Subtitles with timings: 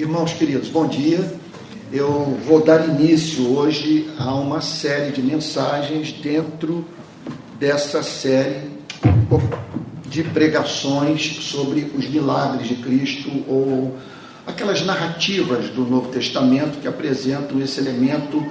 [0.00, 1.30] Irmãos queridos, bom dia.
[1.92, 6.86] Eu vou dar início hoje a uma série de mensagens dentro
[7.58, 8.70] dessa série
[10.08, 13.94] de pregações sobre os milagres de Cristo ou
[14.46, 18.42] aquelas narrativas do Novo Testamento que apresentam esse elemento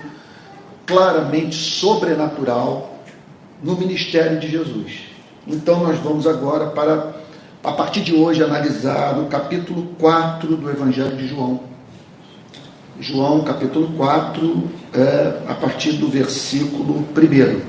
[0.85, 3.03] claramente sobrenatural
[3.63, 4.99] no ministério de Jesus.
[5.47, 7.18] Então nós vamos agora para
[7.63, 11.61] a partir de hoje, analisar o capítulo 4 do Evangelho de João.
[12.99, 17.61] João, capítulo 4, é, a partir do versículo 1.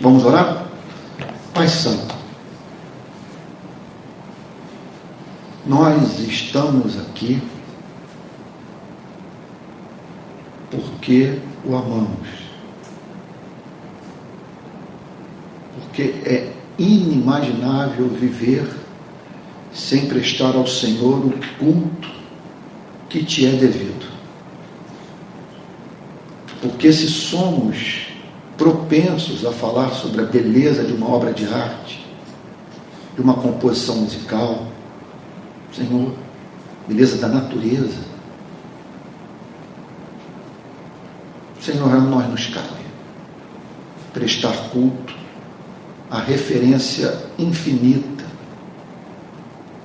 [0.00, 0.66] Vamos orar?
[1.54, 2.14] Pai Santo,
[5.64, 7.42] nós estamos aqui
[10.70, 12.28] porque o amamos.
[15.74, 18.66] Porque é inimaginável viver
[19.72, 22.08] sem prestar ao Senhor o culto
[23.08, 24.06] que te é devido.
[26.60, 28.06] Porque se somos
[28.56, 32.06] propensos a falar sobre a beleza de uma obra de arte,
[33.14, 34.66] de uma composição musical,
[35.72, 36.12] Senhor,
[36.88, 38.05] beleza da natureza,
[41.66, 42.86] Senhor, a nós nos cabe
[44.12, 45.12] prestar culto
[46.08, 48.24] à referência infinita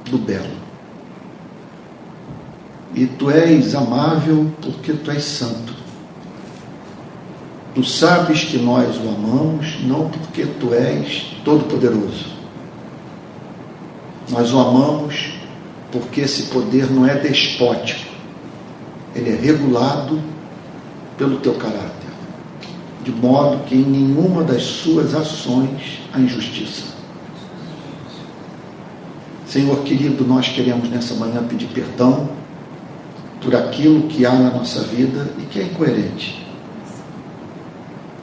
[0.06, 0.62] do belo.
[2.94, 5.73] E tu és amável porque tu és santo.
[7.73, 12.28] Tu sabes que nós o amamos não porque tu és todo-poderoso.
[14.30, 15.34] Nós o amamos
[15.92, 18.12] porque esse poder não é despótico,
[19.16, 20.31] ele é regulado
[21.22, 22.09] pelo teu caráter,
[23.03, 26.86] de modo que em nenhuma das suas ações há injustiça.
[29.45, 32.27] Senhor querido, nós queremos nessa manhã pedir perdão
[33.39, 36.43] por aquilo que há na nossa vida e que é incoerente.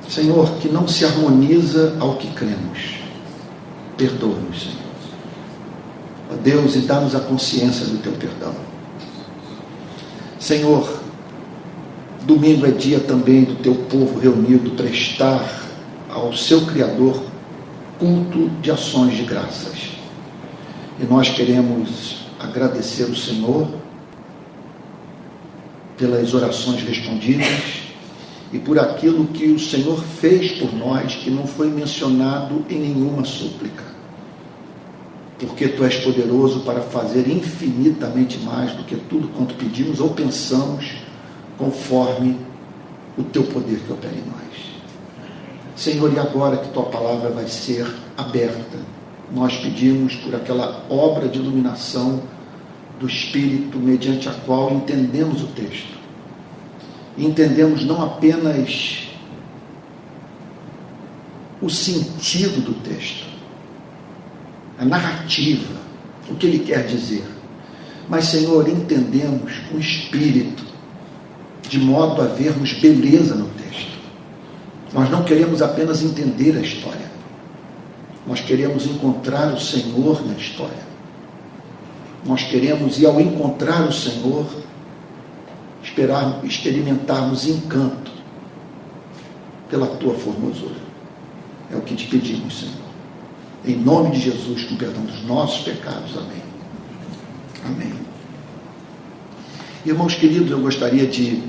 [0.08, 2.98] Senhor, que não se harmoniza ao que cremos.
[3.96, 4.76] Perdoa-nos, Senhor.
[6.32, 8.54] Ó Deus, e dá-nos a consciência do teu perdão.
[10.40, 10.97] Senhor,
[12.24, 15.68] Domingo é dia também do teu povo reunido prestar
[16.08, 17.22] ao seu Criador
[17.98, 19.90] culto de ações de graças.
[21.00, 23.68] E nós queremos agradecer o Senhor
[25.96, 27.82] pelas orações respondidas
[28.52, 33.24] e por aquilo que o Senhor fez por nós que não foi mencionado em nenhuma
[33.24, 33.84] súplica.
[35.38, 41.07] Porque tu és poderoso para fazer infinitamente mais do que tudo quanto pedimos ou pensamos
[41.58, 42.38] conforme
[43.18, 44.38] o teu poder que opera em nós.
[45.76, 47.86] Senhor, e agora que tua palavra vai ser
[48.16, 48.78] aberta,
[49.32, 52.22] nós pedimos por aquela obra de iluminação
[52.98, 55.98] do Espírito mediante a qual entendemos o texto.
[57.16, 59.08] entendemos não apenas
[61.60, 63.26] o sentido do texto,
[64.78, 65.74] a narrativa,
[66.30, 67.24] o que ele quer dizer,
[68.08, 70.67] mas, Senhor, entendemos o espírito
[71.68, 73.98] de modo a vermos beleza no texto.
[74.92, 77.08] Nós não queremos apenas entender a história,
[78.26, 80.88] nós queremos encontrar o Senhor na história.
[82.24, 84.46] Nós queremos, e ao encontrar o Senhor,
[85.82, 88.10] esperar, experimentarmos encanto
[89.70, 90.88] pela tua formosura.
[91.72, 92.74] É o que te pedimos, Senhor.
[93.64, 96.16] Em nome de Jesus, com perdão dos nossos pecados.
[96.16, 96.42] Amém.
[97.64, 97.92] Amém.
[99.84, 101.42] Irmãos queridos, eu gostaria de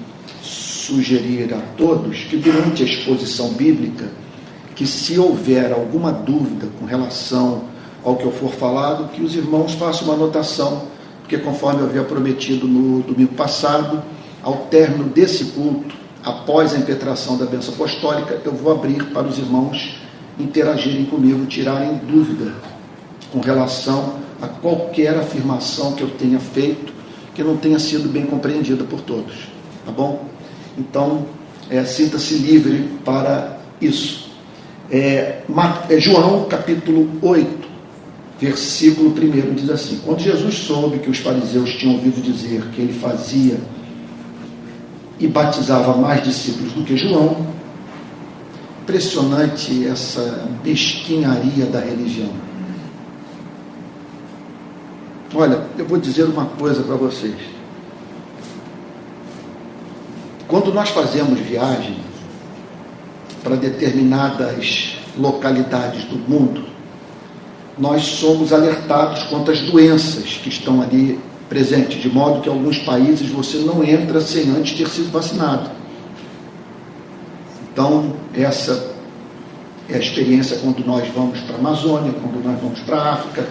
[0.89, 4.09] sugerir a todos que durante a exposição bíblica,
[4.75, 7.63] que se houver alguma dúvida com relação
[8.03, 10.83] ao que eu for falado, que os irmãos façam uma anotação,
[11.22, 14.01] porque conforme eu havia prometido no domingo passado,
[14.41, 19.38] ao término desse culto, após a impetração da bênção apostólica, eu vou abrir para os
[19.38, 20.00] irmãos
[20.39, 22.53] interagirem comigo, tirarem dúvida
[23.31, 26.94] com relação a qualquer afirmação que eu tenha feito
[27.36, 29.47] que não tenha sido bem compreendida por todos.
[29.86, 30.28] Tá bom?
[30.79, 31.25] Então,
[31.69, 34.29] é, sinta-se livre para isso.
[34.89, 35.41] É,
[35.89, 37.67] é, João capítulo 8,
[38.39, 42.93] versículo 1 diz assim: Quando Jesus soube que os fariseus tinham ouvido dizer que ele
[42.93, 43.59] fazia
[45.19, 47.45] e batizava mais discípulos do que João,
[48.83, 52.31] impressionante essa mesquinharia da religião.
[55.35, 57.58] Olha, eu vou dizer uma coisa para vocês.
[60.50, 61.96] Quando nós fazemos viagem
[63.44, 66.66] para determinadas localidades do mundo,
[67.78, 72.80] nós somos alertados quanto às doenças que estão ali presentes, de modo que em alguns
[72.80, 75.69] países você não entra sem antes ter sido vacinado.
[77.72, 78.92] Então, essa
[79.88, 83.48] é a experiência quando nós vamos para a Amazônia, quando nós vamos para a África,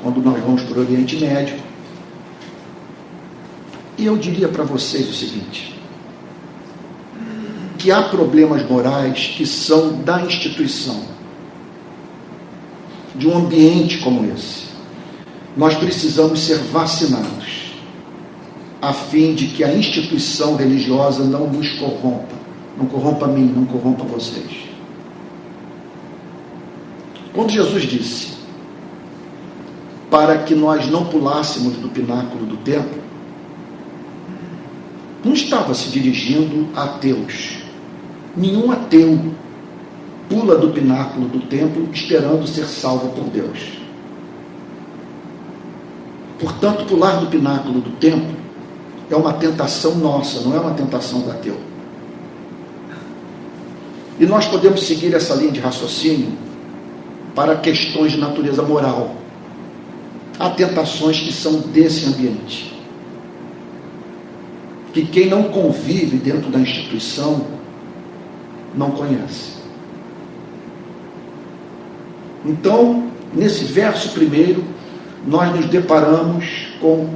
[0.00, 1.56] quando nós vamos para o Oriente Médio.
[3.98, 5.75] E eu diria para vocês o seguinte:
[7.86, 11.04] que há problemas morais que são da instituição,
[13.14, 14.64] de um ambiente como esse.
[15.56, 17.74] Nós precisamos ser vacinados,
[18.82, 22.34] a fim de que a instituição religiosa não nos corrompa,
[22.76, 24.64] não corrompa mim, não corrompa vocês.
[27.32, 28.32] Quando Jesus disse
[30.10, 33.00] para que nós não pulássemos do pináculo do templo,
[35.24, 37.64] não estava se dirigindo a ateus.
[38.36, 39.18] Nenhum ateu
[40.28, 43.78] pula do pináculo do templo esperando ser salvo por Deus.
[46.38, 48.36] Portanto, pular do pináculo do templo
[49.10, 51.56] é uma tentação nossa, não é uma tentação do ateu.
[54.18, 56.32] E nós podemos seguir essa linha de raciocínio
[57.34, 59.14] para questões de natureza moral.
[60.38, 62.74] Há tentações que são desse ambiente.
[64.92, 67.55] Que quem não convive dentro da instituição
[68.76, 69.56] não conhece.
[72.44, 74.64] Então, nesse verso primeiro,
[75.26, 77.08] nós nos deparamos com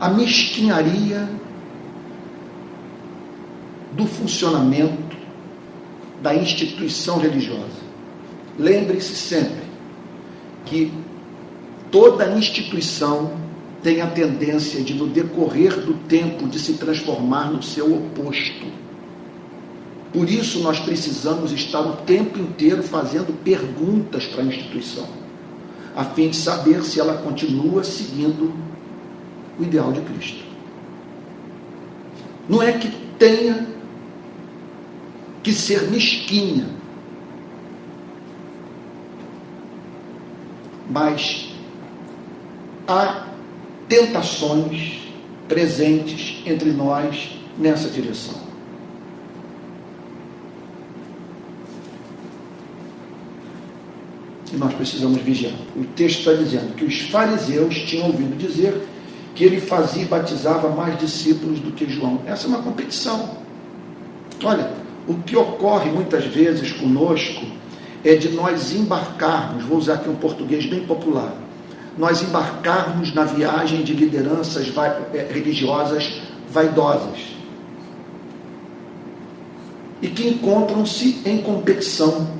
[0.00, 1.28] a mesquinharia
[3.92, 5.16] do funcionamento
[6.22, 7.88] da instituição religiosa.
[8.58, 9.68] Lembre-se sempre
[10.64, 10.92] que
[11.90, 13.32] toda instituição
[13.82, 18.77] tem a tendência de, no decorrer do tempo, de se transformar no seu oposto.
[20.12, 25.06] Por isso, nós precisamos estar o tempo inteiro fazendo perguntas para a instituição,
[25.94, 28.54] a fim de saber se ela continua seguindo
[29.58, 30.44] o ideal de Cristo.
[32.48, 32.88] Não é que
[33.18, 33.66] tenha
[35.42, 36.66] que ser mesquinha,
[40.88, 41.50] mas
[42.86, 43.26] há
[43.86, 45.00] tentações
[45.46, 48.47] presentes entre nós nessa direção.
[54.58, 55.54] Nós precisamos vigiar.
[55.76, 58.82] O texto está dizendo que os fariseus tinham ouvido dizer
[59.34, 62.20] que ele fazia e batizava mais discípulos do que João.
[62.26, 63.38] Essa é uma competição.
[64.42, 64.70] Olha,
[65.06, 67.46] o que ocorre muitas vezes conosco
[68.04, 71.34] é de nós embarcarmos, vou usar aqui um português bem popular,
[71.96, 74.72] nós embarcarmos na viagem de lideranças
[75.12, 76.20] é, religiosas
[76.50, 77.18] vaidosas
[80.00, 82.37] e que encontram-se em competição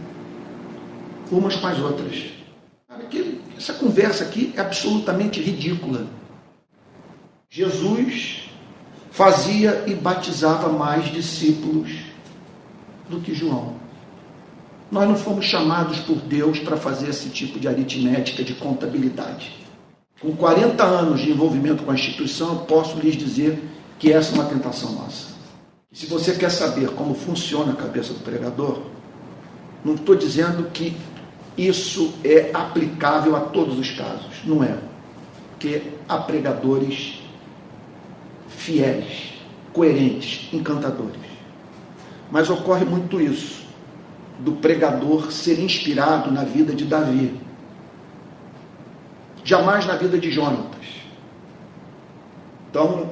[1.31, 2.39] umas com as outras.
[3.57, 6.07] Essa conversa aqui é absolutamente ridícula.
[7.51, 8.49] Jesus
[9.11, 11.91] fazia e batizava mais discípulos
[13.09, 13.75] do que João.
[14.91, 19.53] Nós não fomos chamados por Deus para fazer esse tipo de aritmética, de contabilidade.
[20.21, 23.63] Com 40 anos de envolvimento com a instituição, eu posso lhes dizer
[23.99, 25.29] que essa é uma tentação nossa.
[25.93, 28.83] Se você quer saber como funciona a cabeça do pregador,
[29.85, 30.97] não estou dizendo que
[31.59, 34.45] isso é aplicável a todos os casos.
[34.45, 34.79] Não é.
[35.51, 37.21] Porque há pregadores
[38.49, 39.33] fiéis,
[39.73, 41.21] coerentes, encantadores.
[42.31, 43.67] Mas ocorre muito isso
[44.39, 47.35] do pregador ser inspirado na vida de Davi,
[49.43, 50.87] jamais na vida de Jonatas.
[52.71, 53.11] Então,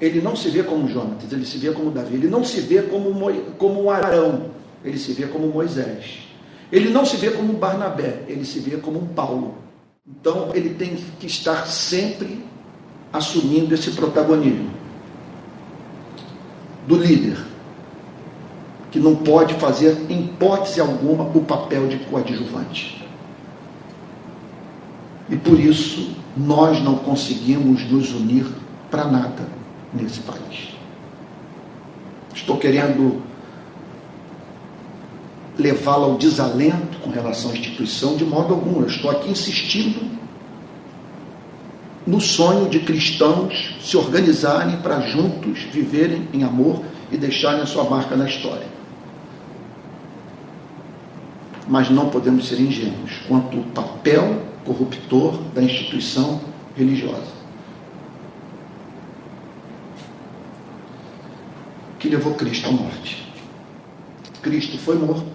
[0.00, 2.82] ele não se vê como Jonatas, ele se vê como Davi, ele não se vê
[2.82, 4.50] como, Mo, como Arão,
[4.84, 6.31] ele se vê como Moisés.
[6.72, 9.56] Ele não se vê como Barnabé, ele se vê como um Paulo.
[10.08, 12.42] Então, ele tem que estar sempre
[13.12, 14.70] assumindo esse protagonismo
[16.88, 17.36] do líder
[18.90, 23.06] que não pode fazer, em hipótese alguma, o papel de coadjuvante.
[25.30, 28.46] E por isso nós não conseguimos nos unir
[28.90, 29.48] para nada
[29.94, 30.74] nesse país.
[32.34, 33.22] Estou querendo
[35.62, 38.80] levá-la ao desalento com relação à instituição de modo algum.
[38.80, 40.10] Eu estou aqui insistindo
[42.06, 47.84] no sonho de cristãos se organizarem para juntos viverem em amor e deixarem a sua
[47.84, 48.72] marca na história
[51.72, 56.38] mas não podemos ser ingênuos quanto ao papel corruptor da instituição
[56.76, 57.32] religiosa.
[61.98, 63.26] Que levou Cristo à morte.
[64.42, 65.31] Cristo foi morto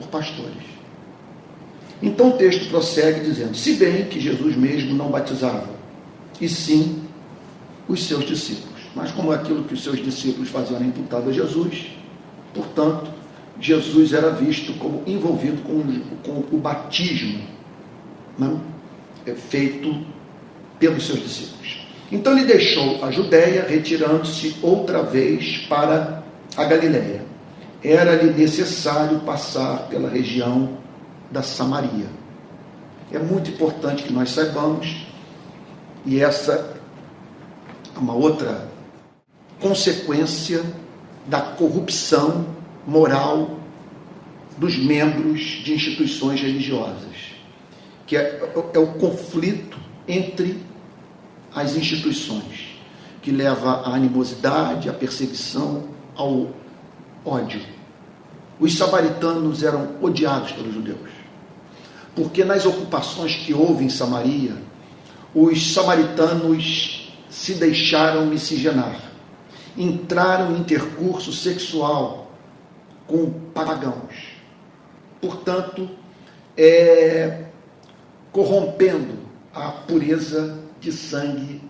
[0.00, 0.80] por pastores.
[2.02, 5.68] Então o texto prossegue dizendo: se bem que Jesus mesmo não batizava,
[6.40, 7.02] e sim
[7.86, 8.80] os seus discípulos.
[8.94, 11.88] Mas como aquilo que os seus discípulos faziam era imputado a Jesus,
[12.54, 13.10] portanto,
[13.60, 15.82] Jesus era visto como envolvido com,
[16.22, 17.40] com o batismo
[18.40, 18.60] não,
[19.26, 19.94] é feito
[20.78, 21.86] pelos seus discípulos.
[22.10, 26.22] Então ele deixou a Judéia, retirando-se outra vez para
[26.56, 27.22] a Galiléia.
[27.82, 30.78] Era-lhe necessário passar pela região
[31.30, 32.06] da Samaria.
[33.12, 35.06] É muito importante que nós saibamos,
[36.04, 36.76] e essa
[37.96, 38.68] é uma outra
[39.58, 40.62] consequência
[41.26, 42.46] da corrupção
[42.86, 43.58] moral
[44.56, 47.34] dos membros de instituições religiosas,
[48.06, 48.40] que é,
[48.74, 50.62] é o conflito entre
[51.54, 52.78] as instituições,
[53.22, 55.84] que leva à animosidade, à perseguição,
[56.14, 56.50] ao
[57.24, 57.60] ódio.
[58.58, 61.10] Os samaritanos eram odiados pelos judeus,
[62.14, 64.54] porque nas ocupações que houve em Samaria,
[65.34, 69.10] os samaritanos se deixaram miscigenar
[69.76, 72.32] entraram em intercurso sexual
[73.06, 74.34] com pagãos.
[75.20, 75.88] Portanto,
[76.56, 77.44] é,
[78.32, 79.18] corrompendo
[79.54, 81.62] a pureza de sangue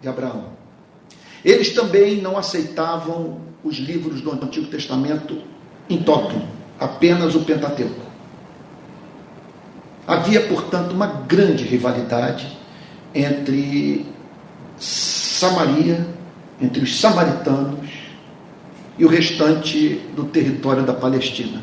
[0.00, 0.56] de Abraão.
[1.44, 5.38] Eles também não aceitavam os livros do Antigo Testamento
[5.88, 6.40] em toto,
[6.78, 8.06] apenas o Pentateuco.
[10.06, 12.56] Havia, portanto, uma grande rivalidade
[13.14, 14.06] entre
[14.78, 16.06] Samaria
[16.60, 17.90] entre os samaritanos
[18.98, 21.60] e o restante do território da Palestina,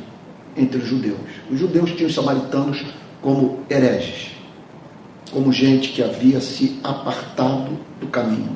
[0.55, 1.17] entre os judeus.
[1.49, 2.85] Os judeus tinham os samaritanos
[3.21, 4.31] como hereges,
[5.31, 8.55] como gente que havia se apartado do caminho.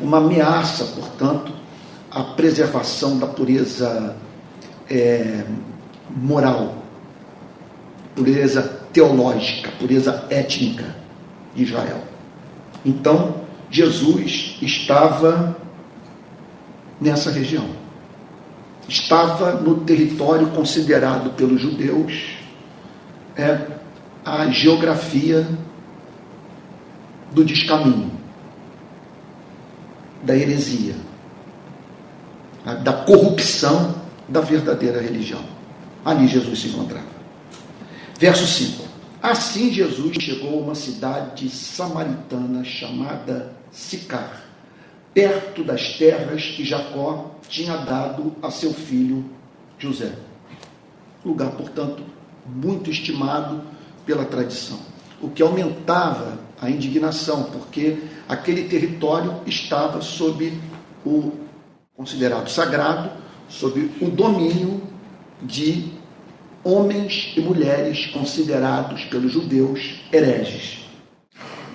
[0.00, 1.52] Uma ameaça, portanto,
[2.14, 4.16] à preservação da pureza
[4.88, 5.44] é,
[6.10, 6.84] moral,
[8.14, 10.94] pureza teológica, pureza étnica
[11.54, 12.02] de Israel.
[12.84, 15.56] Então, Jesus estava
[17.00, 17.68] nessa região.
[18.88, 22.36] Estava no território considerado pelos judeus
[23.36, 23.58] é,
[24.24, 25.46] a geografia
[27.32, 28.12] do descaminho,
[30.22, 30.94] da heresia,
[32.64, 33.94] da corrupção
[34.28, 35.42] da verdadeira religião.
[36.04, 37.06] Ali Jesus se encontrava.
[38.18, 38.84] Verso 5.
[39.22, 44.44] Assim Jesus chegou a uma cidade samaritana chamada Sicar,
[45.12, 49.24] perto das terras que Jacó tinha dado a seu filho
[49.78, 50.12] José.
[51.24, 52.02] Lugar, portanto,
[52.46, 53.62] muito estimado
[54.04, 54.78] pela tradição,
[55.20, 60.52] o que aumentava a indignação, porque aquele território estava sob
[61.04, 61.43] o
[61.96, 63.10] considerado sagrado,
[63.48, 64.82] sob o domínio
[65.42, 65.92] de
[66.62, 70.84] homens e mulheres considerados pelos judeus hereges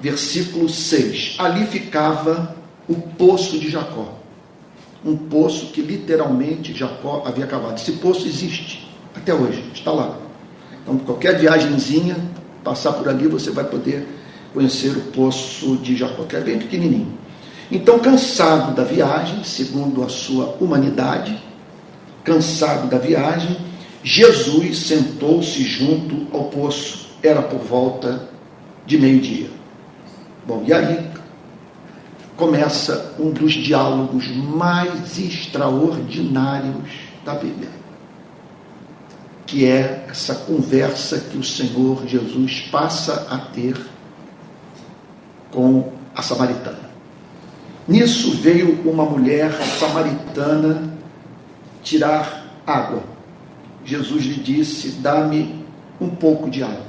[0.01, 1.35] versículo 6.
[1.37, 2.55] Ali ficava
[2.87, 4.17] o poço de Jacó.
[5.05, 7.75] Um poço que literalmente Jacó havia cavado.
[7.75, 10.17] Esse poço existe até hoje, está lá.
[10.81, 12.17] Então, qualquer viagemzinha,
[12.63, 14.07] passar por ali, você vai poder
[14.53, 17.17] conhecer o poço de Jacó, que é bem pequenininho.
[17.71, 21.37] Então, cansado da viagem, segundo a sua humanidade,
[22.23, 23.57] cansado da viagem,
[24.03, 27.09] Jesus sentou-se junto ao poço.
[27.21, 28.27] Era por volta
[28.85, 29.49] de meio-dia.
[30.47, 31.07] Bom, e aí
[32.35, 36.89] começa um dos diálogos mais extraordinários
[37.23, 37.69] da Bíblia,
[39.45, 43.77] que é essa conversa que o Senhor Jesus passa a ter
[45.51, 46.88] com a samaritana.
[47.89, 50.93] Nisso veio uma mulher samaritana
[51.81, 53.01] tirar água.
[53.83, 55.65] Jesus lhe disse: Dá-me
[55.99, 56.85] um pouco de água.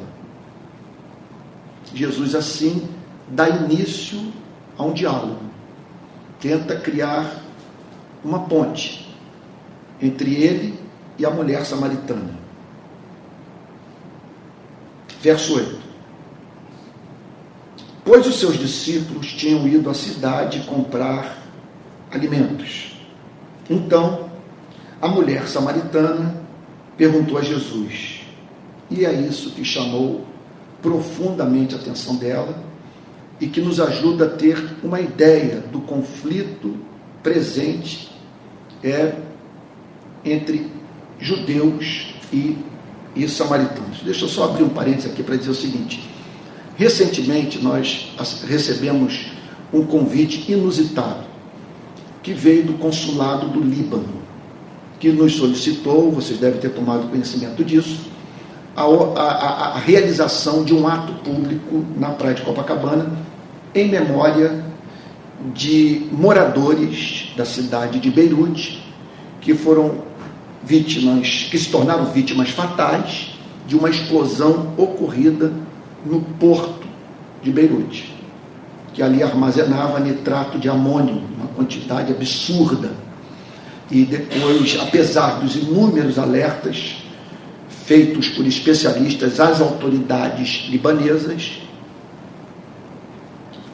[1.94, 2.86] Jesus, assim,
[3.28, 4.30] dá início
[4.76, 5.40] a um diálogo,
[6.38, 7.34] tenta criar
[8.22, 9.08] uma ponte
[10.02, 10.78] entre ele
[11.18, 12.38] e a mulher samaritana.
[15.22, 15.79] Verso 8:
[18.04, 21.38] Pois os seus discípulos tinham ido à cidade comprar
[22.10, 22.96] alimentos.
[23.68, 24.30] Então,
[25.00, 26.42] a mulher samaritana
[26.96, 28.20] perguntou a Jesus,
[28.90, 30.26] e é isso que chamou
[30.82, 32.62] profundamente a atenção dela
[33.40, 36.76] e que nos ajuda a ter uma ideia do conflito
[37.22, 38.10] presente
[38.82, 39.14] é,
[40.24, 40.70] entre
[41.18, 42.58] judeus e,
[43.14, 44.00] e samaritanos.
[44.02, 46.08] Deixa eu só abrir um parênteses aqui para dizer o seguinte:
[46.80, 48.14] recentemente nós
[48.48, 49.26] recebemos
[49.70, 51.28] um convite inusitado
[52.22, 54.22] que veio do consulado do Líbano,
[54.98, 58.08] que nos solicitou, vocês devem ter tomado conhecimento disso,
[58.74, 63.12] a, a, a realização de um ato público na praia de Copacabana
[63.74, 64.64] em memória
[65.52, 68.82] de moradores da cidade de Beirute
[69.42, 70.02] que foram
[70.64, 73.34] vítimas, que se tornaram vítimas fatais
[73.66, 75.52] de uma explosão ocorrida
[76.04, 76.86] no porto
[77.42, 78.14] de Beirute,
[78.92, 82.90] que ali armazenava nitrato de amônio, uma quantidade absurda.
[83.90, 87.02] E depois, apesar dos inúmeros alertas
[87.84, 91.60] feitos por especialistas às autoridades libanesas,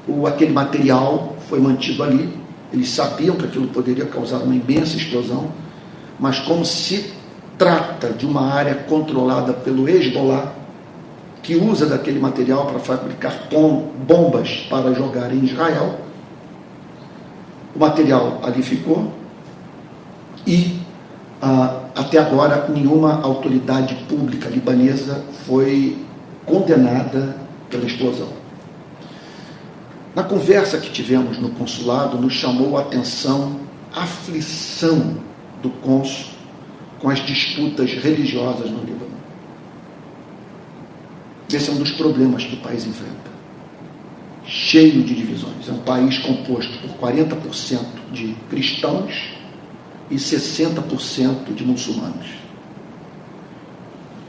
[0.09, 2.28] o, aquele material foi mantido ali.
[2.73, 5.50] Eles sabiam que aquilo poderia causar uma imensa explosão,
[6.18, 7.12] mas como se
[7.59, 10.52] trata de uma área controlada pelo Hezbollah,
[11.46, 13.48] que usa daquele material para fabricar
[14.04, 16.00] bombas para jogar em Israel,
[17.72, 19.12] o material ali ficou
[20.44, 20.80] e
[21.40, 25.96] ah, até agora nenhuma autoridade pública libanesa foi
[26.44, 27.36] condenada
[27.70, 28.30] pela explosão.
[30.16, 33.60] Na conversa que tivemos no consulado, nos chamou a atenção
[33.94, 35.18] a aflição
[35.62, 36.34] do cônsul
[36.98, 39.15] com as disputas religiosas no Líbano.
[41.52, 43.36] Esse é um dos problemas que o país enfrenta.
[44.44, 45.68] Cheio de divisões.
[45.68, 47.80] É um país composto por 40%
[48.12, 49.36] de cristãos
[50.10, 52.26] e 60% de muçulmanos.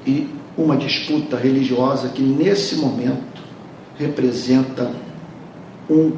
[0.05, 3.41] E uma disputa religiosa que, nesse momento,
[3.97, 4.91] representa
[5.89, 6.11] um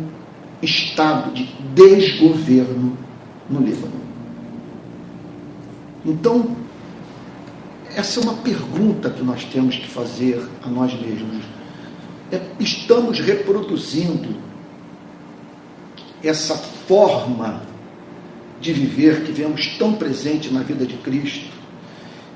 [0.62, 2.98] estado de desgoverno
[3.50, 4.00] no Líbano.
[6.06, 6.56] Então,
[8.00, 11.44] essa é uma pergunta que nós temos que fazer a nós mesmos.
[12.32, 14.38] É, estamos reproduzindo
[16.24, 17.62] essa forma
[18.62, 21.50] de viver que vemos tão presente na vida de Cristo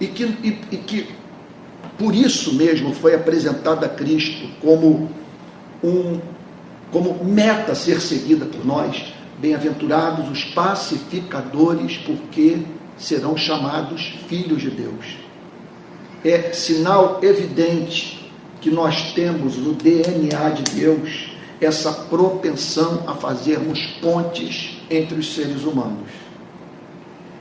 [0.02, 1.08] e que, e, e que
[1.98, 5.10] por isso mesmo foi apresentada a Cristo como
[5.84, 6.20] um
[6.92, 12.60] como meta a ser seguida por nós, bem-aventurados os pacificadores, porque
[12.96, 15.24] serão chamados filhos de Deus.
[16.24, 18.32] É sinal evidente
[18.62, 25.64] que nós temos no DNA de Deus essa propensão a fazermos pontes entre os seres
[25.64, 26.08] humanos.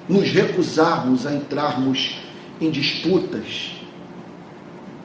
[0.09, 2.21] Nos recusarmos a entrarmos
[2.61, 3.73] em disputas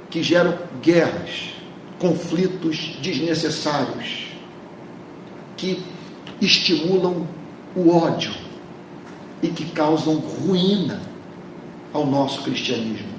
[0.09, 1.53] que geram guerras,
[1.99, 4.27] conflitos desnecessários
[5.55, 5.83] que
[6.41, 7.27] estimulam
[7.75, 8.33] o ódio
[9.41, 11.01] e que causam ruína
[11.93, 13.16] ao nosso cristianismo.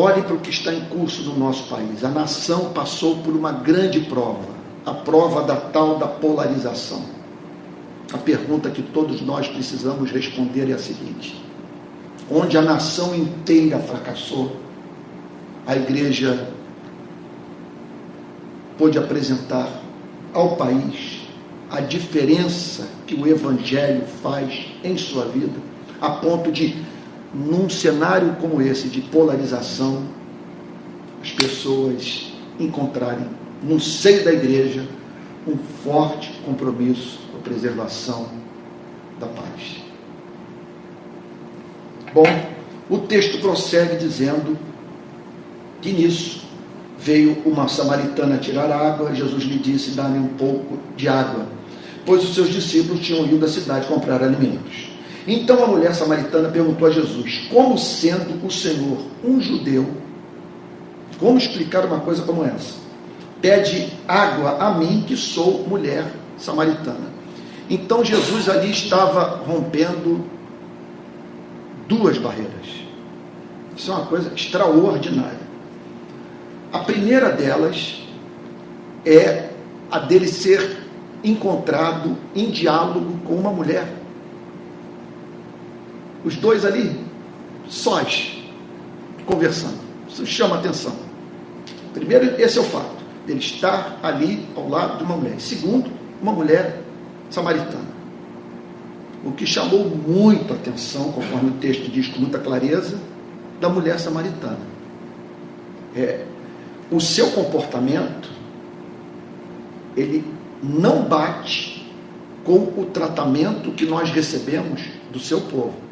[0.00, 2.04] Olhe para o que está em curso no nosso país.
[2.04, 4.46] A nação passou por uma grande prova,
[4.86, 7.02] a prova da tal da polarização.
[8.12, 11.44] A pergunta que todos nós precisamos responder é a seguinte:
[12.30, 14.54] onde a nação inteira fracassou,
[15.66, 16.48] a igreja
[18.78, 19.68] pôde apresentar
[20.32, 21.22] ao país
[21.68, 25.58] a diferença que o Evangelho faz em sua vida,
[26.00, 26.76] a ponto de,
[27.34, 30.04] num cenário como esse de polarização,
[31.22, 33.26] as pessoas encontrarem
[33.62, 34.86] no seio da igreja
[35.46, 38.28] um forte compromisso com a preservação
[39.18, 39.82] da paz.
[42.12, 42.24] Bom,
[42.88, 44.58] o texto prossegue dizendo
[45.80, 46.46] que nisso
[46.98, 51.46] veio uma samaritana tirar água, Jesus lhe disse: Dá-me um pouco de água,
[52.04, 54.97] pois os seus discípulos tinham ido à cidade comprar alimentos.
[55.26, 59.86] Então a mulher samaritana perguntou a Jesus: Como sendo o Senhor um judeu,
[61.18, 62.74] como explicar uma coisa como essa?
[63.40, 66.04] Pede água a mim, que sou mulher
[66.36, 67.08] samaritana.
[67.70, 70.24] Então Jesus ali estava rompendo
[71.86, 72.88] duas barreiras.
[73.76, 75.48] Isso é uma coisa extraordinária.
[76.72, 78.02] A primeira delas
[79.04, 79.50] é
[79.90, 80.78] a dele ser
[81.24, 83.97] encontrado em diálogo com uma mulher.
[86.28, 86.94] Os dois ali,
[87.66, 88.38] sós,
[89.24, 89.78] conversando.
[90.06, 90.94] Isso chama atenção.
[91.94, 95.40] Primeiro, esse é o fato, ele estar ali ao lado de uma mulher.
[95.40, 96.82] Segundo, uma mulher
[97.30, 97.88] samaritana.
[99.24, 103.00] O que chamou muito a atenção, conforme o texto diz com muita clareza,
[103.58, 104.60] da mulher samaritana.
[105.96, 106.26] É,
[106.90, 108.28] o seu comportamento
[109.96, 110.22] ele
[110.62, 111.90] não bate
[112.44, 115.87] com o tratamento que nós recebemos do seu povo.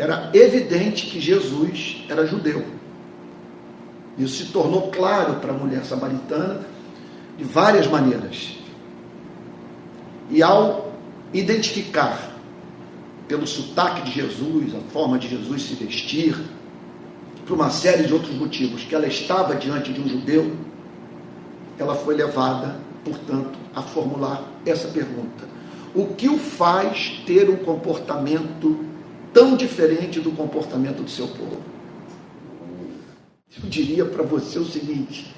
[0.00, 2.64] Era evidente que Jesus era judeu.
[4.16, 6.62] Isso se tornou claro para a mulher samaritana
[7.36, 8.56] de várias maneiras.
[10.30, 10.94] E ao
[11.34, 12.30] identificar
[13.28, 16.34] pelo sotaque de Jesus, a forma de Jesus se vestir,
[17.46, 20.56] por uma série de outros motivos, que ela estava diante de um judeu,
[21.78, 25.46] ela foi levada, portanto, a formular essa pergunta:
[25.94, 28.88] O que o faz ter um comportamento
[29.32, 31.60] tão diferente do comportamento do seu povo?
[33.62, 35.34] Eu diria para você o seguinte: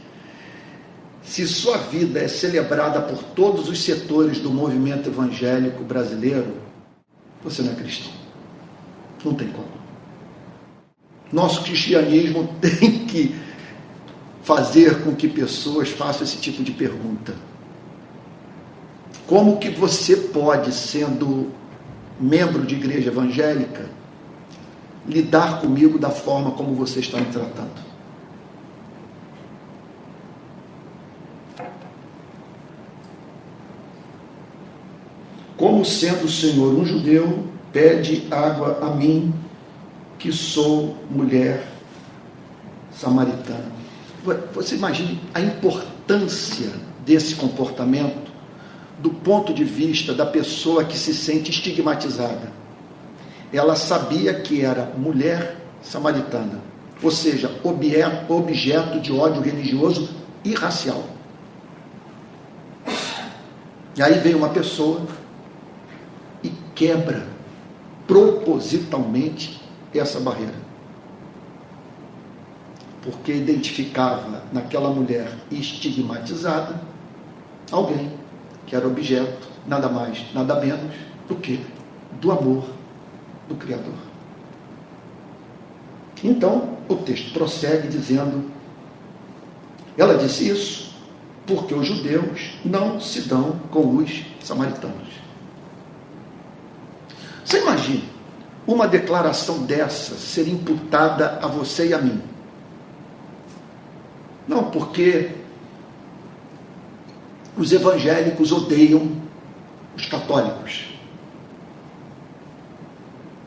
[1.23, 6.55] se sua vida é celebrada por todos os setores do movimento evangélico brasileiro,
[7.43, 8.13] você não é cristão.
[9.25, 9.69] Não tem como.
[11.33, 13.35] Nosso cristianismo tem que
[14.43, 17.35] fazer com que pessoas façam esse tipo de pergunta.
[19.27, 21.51] Como que você pode, sendo
[22.21, 23.89] membro de igreja evangélica,
[25.07, 27.93] lidar comigo da forma como você está me tratando?
[35.57, 39.33] Como sendo o Senhor um judeu, pede água a mim,
[40.19, 41.69] que sou mulher
[42.93, 43.71] samaritana.
[44.55, 46.71] Você imagine a importância
[47.05, 48.32] desse comportamento
[49.03, 52.53] do ponto de vista da pessoa que se sente estigmatizada.
[53.53, 56.61] Ela sabia que era mulher samaritana,
[57.03, 60.09] ou seja, objeto de ódio religioso
[60.45, 61.03] e racial.
[63.95, 65.03] E aí vem uma pessoa
[66.75, 67.27] quebra
[68.07, 69.61] propositalmente
[69.95, 70.55] essa barreira.
[73.03, 76.81] Porque identificava naquela mulher estigmatizada
[77.71, 78.11] alguém
[78.67, 80.95] que era objeto, nada mais, nada menos
[81.29, 81.65] do que
[82.21, 82.65] do amor
[83.49, 83.95] do Criador.
[86.23, 88.51] Então, o texto prossegue dizendo:
[89.97, 90.93] ela disse isso
[91.47, 95.09] porque os judeus não se dão com os samaritanos.
[97.45, 98.03] Você imagina
[98.67, 102.23] uma declaração dessa ser imputada a você e a mim?
[104.47, 105.31] Não, porque
[107.57, 109.11] os evangélicos odeiam
[109.97, 110.87] os católicos.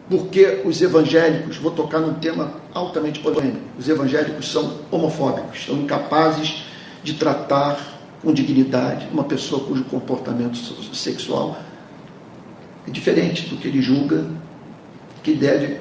[0.09, 6.65] Porque os evangélicos, vou tocar num tema altamente polêmico, os evangélicos são homofóbicos, são incapazes
[7.03, 10.57] de tratar com dignidade uma pessoa cujo comportamento
[10.95, 11.57] sexual
[12.87, 14.25] é diferente do que ele julga
[15.23, 15.79] que deve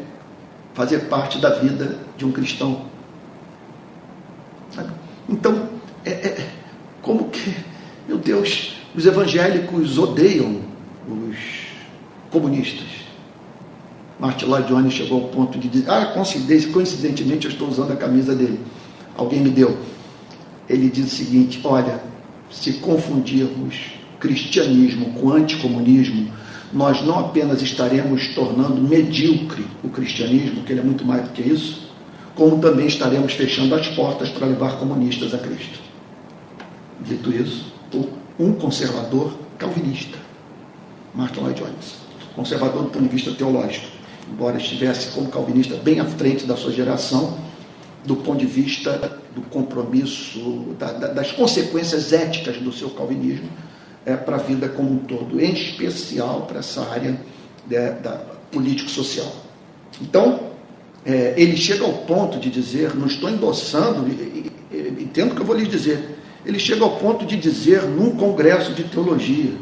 [0.73, 2.87] fazer parte da vida de um cristão.
[5.29, 5.69] Então,
[6.05, 6.49] é, é,
[7.03, 7.55] como que,
[8.07, 10.61] meu Deus, os evangélicos odeiam
[11.09, 11.37] os
[12.31, 12.87] comunistas.
[14.19, 16.07] Martin Lloyd Jones chegou ao ponto de dizer, ah,
[16.73, 18.61] coincidentemente eu estou usando a camisa dele.
[19.17, 19.77] Alguém me deu.
[20.69, 22.01] Ele diz o seguinte, olha,
[22.51, 26.33] se confundirmos cristianismo com anticomunismo,
[26.73, 31.43] nós não apenas estaremos tornando medíocre o cristianismo, que ele é muito mais do que
[31.43, 31.93] isso,
[32.35, 35.79] como também estaremos fechando as portas para levar comunistas a Cristo.
[37.01, 37.74] Dito isso,
[38.39, 40.19] um conservador calvinista,
[41.15, 41.95] Martin Lloyd Jones,
[42.35, 43.87] conservador do ponto de vista teológico,
[44.31, 47.39] embora estivesse como calvinista bem à frente da sua geração,
[48.05, 53.49] do ponto de vista do compromisso, da, da, das consequências éticas do seu calvinismo,
[54.05, 57.19] é, para a vida como um todo, em especial para essa área
[57.67, 59.33] né, da político-social.
[60.01, 60.51] Então,
[61.05, 64.07] é, ele chega ao ponto de dizer, não estou endossando,
[64.73, 68.73] entendo o que eu vou lhe dizer, ele chega ao ponto de dizer num congresso
[68.73, 69.53] de teologia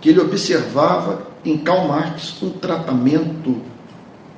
[0.00, 3.60] que ele observava em Karl Marx um tratamento,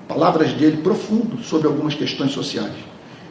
[0.08, 2.74] palavras dele, profundo sobre algumas questões sociais.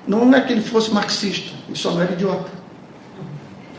[0.08, 2.50] Não é que ele fosse marxista, ele só não era idiota.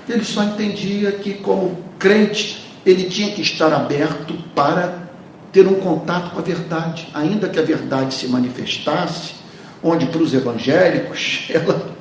[0.09, 5.09] Ele só entendia que, como crente, ele tinha que estar aberto para
[5.53, 9.35] ter um contato com a verdade, ainda que a verdade se manifestasse,
[9.83, 11.92] onde para os evangélicos ela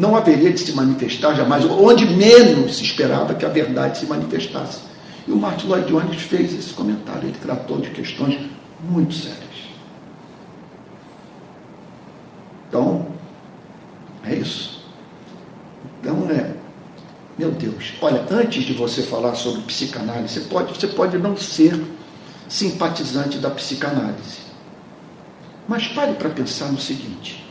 [0.00, 4.80] não haveria de se manifestar jamais, onde menos se esperava que a verdade se manifestasse.
[5.28, 8.40] E o Martin Lloyd Jones fez esse comentário, ele tratou de questões
[8.82, 9.38] muito sérias.
[12.66, 13.08] Então,
[14.24, 14.82] é isso.
[16.00, 16.54] Então, é,
[17.36, 21.78] meu Deus, olha, antes de você falar sobre psicanálise, você pode, você pode não ser
[22.48, 24.40] simpatizante da psicanálise.
[25.68, 27.46] Mas pare para pensar no seguinte: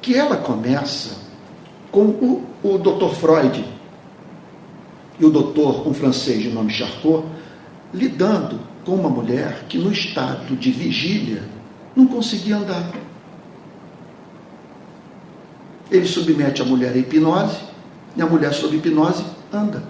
[0.00, 1.27] que ela começa
[1.98, 3.14] com o, o Dr.
[3.14, 3.64] Freud
[5.18, 7.24] e o doutor, um francês de nome Charcot,
[7.92, 11.42] lidando com uma mulher que no estado de vigília
[11.96, 12.92] não conseguia andar.
[15.90, 17.58] Ele submete a mulher à hipnose
[18.16, 19.82] e a mulher sob hipnose anda.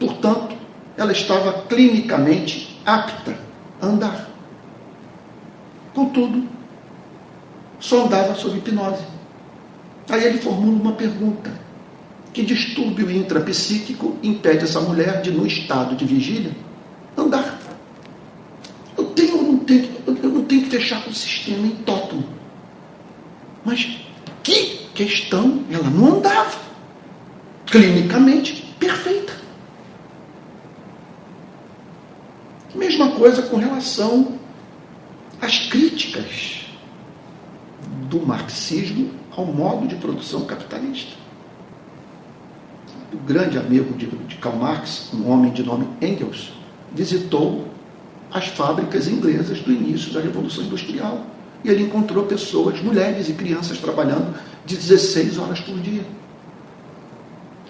[0.00, 0.56] Portanto,
[0.96, 3.36] ela estava clinicamente apta
[3.82, 4.28] a andar.
[5.92, 6.46] Contudo,
[7.78, 9.17] só andava sob hipnose.
[10.08, 11.50] Aí ele formula uma pergunta:
[12.32, 16.52] que distúrbio intrapsíquico impede essa mulher de, no estado de vigília,
[17.16, 17.58] andar?
[18.96, 22.24] Eu tenho, eu não tenho, eu não tenho que fechar o sistema em tótulo.
[23.64, 23.98] Mas
[24.42, 25.64] que questão?
[25.70, 26.58] Ela não andava.
[27.66, 29.34] Clinicamente perfeita.
[32.74, 34.38] Mesma coisa com relação
[35.40, 36.66] às críticas
[38.08, 41.12] do marxismo ao modo de produção capitalista.
[43.12, 46.52] O grande amigo de, de Karl Marx, um homem de nome Engels,
[46.92, 47.68] visitou
[48.32, 51.24] as fábricas inglesas do início da Revolução Industrial.
[51.62, 54.34] E ele encontrou pessoas, mulheres e crianças trabalhando
[54.66, 56.04] de 16 horas por dia.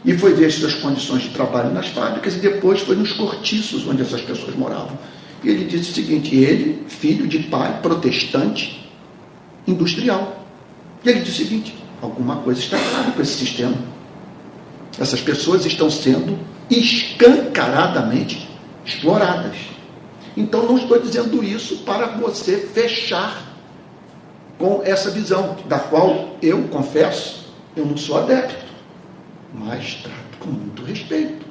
[0.04, 4.00] E foi ver suas condições de trabalho nas fábricas e depois foi nos cortiços onde
[4.00, 4.98] essas pessoas moravam.
[5.44, 8.90] E ele disse o seguinte: ele, filho de pai protestante,
[9.66, 10.37] industrial.
[11.08, 13.76] Ele disse o seguinte: alguma coisa está errada com esse sistema.
[14.98, 16.38] Essas pessoas estão sendo
[16.70, 18.48] escancaradamente
[18.84, 19.56] exploradas.
[20.36, 23.46] Então não estou dizendo isso para você fechar
[24.58, 28.68] com essa visão, da qual eu confesso, eu não sou adepto
[29.52, 31.46] mas trato com muito respeito.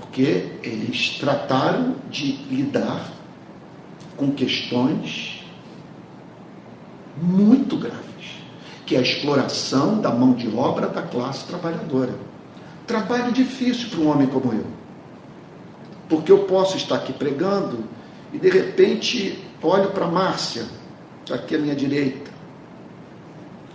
[0.00, 3.10] Porque eles trataram de lidar
[4.16, 5.44] com questões
[7.20, 8.03] muito graves,
[8.86, 12.14] que é a exploração da mão de obra da classe trabalhadora.
[12.86, 14.66] Trabalho difícil para um homem como eu.
[16.08, 17.84] Porque eu posso estar aqui pregando
[18.32, 20.66] e de repente olho para Márcia,
[21.30, 22.30] aqui à minha direita.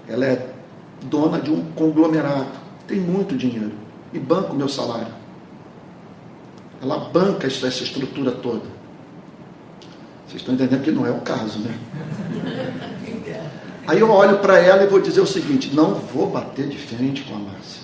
[0.08, 0.54] Ela é
[1.04, 3.72] dona de um conglomerado tem muito dinheiro
[4.12, 5.14] e banca o meu salário.
[6.82, 8.66] Ela banca essa estrutura toda.
[10.28, 11.78] Vocês estão entendendo que não é o caso, né?
[13.90, 17.24] Aí eu olho para ela e vou dizer o seguinte: não vou bater de frente
[17.24, 17.82] com a Márcia.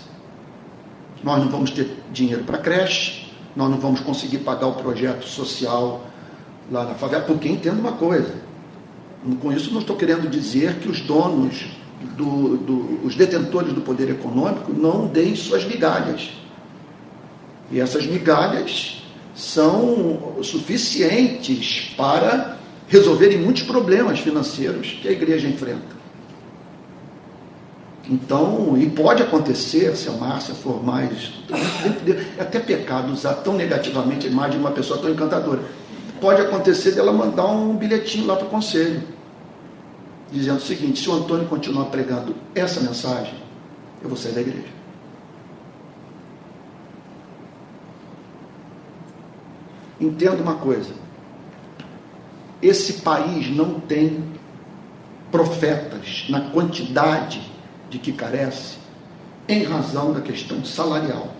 [1.23, 6.05] Nós não vamos ter dinheiro para creche, nós não vamos conseguir pagar o projeto social
[6.71, 8.35] lá na favela, porque entendo uma coisa.
[9.41, 11.65] Com isso não estou querendo dizer que os donos
[12.15, 16.29] do, do, os detentores do poder econômico não deem suas migalhas.
[17.71, 25.94] E essas migalhas são suficientes para resolverem muitos problemas financeiros que a igreja enfrenta.
[28.09, 31.33] Então, e pode acontecer, se a Márcia for mais.
[32.37, 35.63] É até pecado usar tão negativamente a imagem de uma pessoa tão encantadora.
[36.21, 39.15] Pode acontecer dela mandar um bilhetinho lá para o conselho
[40.31, 43.35] dizendo o seguinte: se o Antônio continuar pregando essa mensagem,
[44.01, 44.75] eu vou sair da igreja.
[49.99, 50.93] Entenda uma coisa:
[52.61, 54.23] esse país não tem
[55.31, 57.54] profetas na quantidade
[57.95, 58.77] de que carece,
[59.47, 61.34] em razão da questão salarial.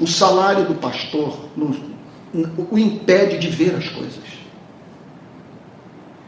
[0.00, 1.38] O salário do pastor
[2.70, 4.24] o impede de ver as coisas.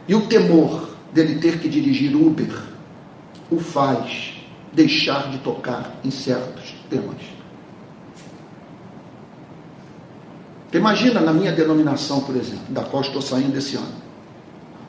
[0.07, 2.65] E o temor dele ter que dirigir Uber
[3.51, 4.35] o faz
[4.73, 7.17] deixar de tocar em certos temas.
[10.73, 13.95] Imagina na minha denominação, por exemplo, da qual estou saindo esse ano,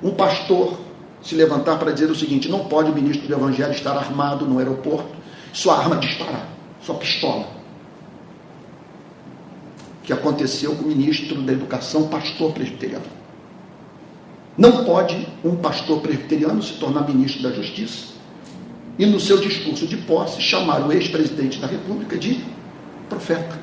[0.02, 0.80] um pastor
[1.24, 4.60] se levantar para dizer o seguinte: não pode o ministro do Evangelho estar armado no
[4.60, 5.10] aeroporto,
[5.52, 6.48] sua arma disparar,
[6.82, 7.48] sua pistola.
[10.04, 13.06] Que aconteceu com o ministro da Educação, pastor presbiteriano.
[14.58, 18.14] Não pode um pastor presbiteriano se tornar ministro da Justiça
[19.00, 22.44] e, no seu discurso de posse, chamar o ex-presidente da República de
[23.10, 23.60] profeta.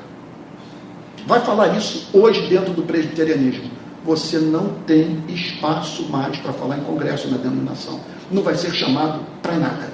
[1.25, 3.69] Vai falar isso hoje dentro do presbiterianismo.
[4.03, 7.99] Você não tem espaço mais para falar em congresso na denominação.
[8.31, 9.91] Não vai ser chamado para nada.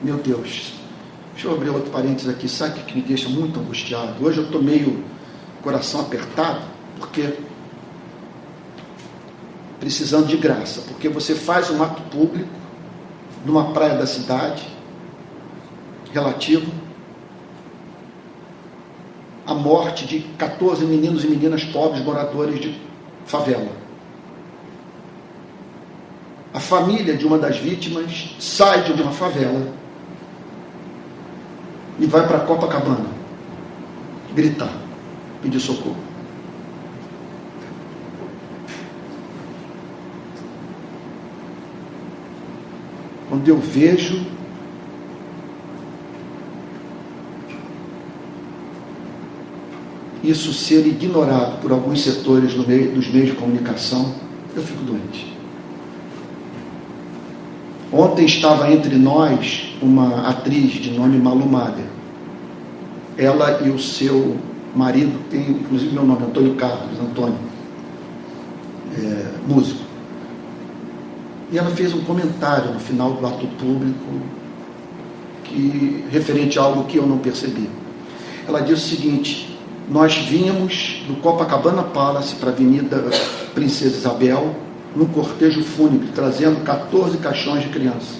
[0.00, 0.74] Meu Deus.
[1.32, 2.48] Deixa eu abrir outro parênteses aqui.
[2.48, 4.24] Sabe que me deixa muito angustiado?
[4.24, 5.04] Hoje eu estou meio
[5.62, 6.62] coração apertado,
[6.98, 7.34] porque
[9.78, 12.59] precisando de graça, porque você faz um ato público
[13.44, 14.66] numa praia da cidade
[16.12, 16.70] relativo
[19.46, 22.80] à morte de 14 meninos e meninas pobres moradores de
[23.26, 23.68] favela.
[26.52, 29.72] A família de uma das vítimas sai de uma favela
[31.98, 33.20] e vai para Copacabana
[34.34, 34.72] gritar,
[35.42, 36.09] pedir socorro.
[43.30, 44.26] quando eu vejo
[50.22, 54.12] isso ser ignorado por alguns setores meio, dos meios de comunicação,
[54.54, 55.38] eu fico doente.
[57.92, 61.82] Ontem estava entre nós uma atriz de nome Malumada.
[63.16, 64.36] Ela e o seu
[64.74, 67.38] marido, têm, inclusive meu nome, Antônio Carlos, Antônio,
[68.96, 69.79] é, músico.
[71.52, 74.20] E ela fez um comentário no final do ato público
[75.44, 77.68] que referente a algo que eu não percebi.
[78.46, 79.58] Ela disse o seguinte:
[79.88, 83.04] nós vínhamos do Copacabana Palace para a Avenida
[83.54, 84.54] Princesa Isabel
[84.94, 88.18] num cortejo fúnebre, trazendo 14 caixões de criança.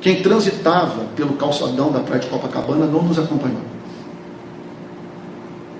[0.00, 3.60] Quem transitava pelo calçadão da praia de Copacabana não nos acompanhou.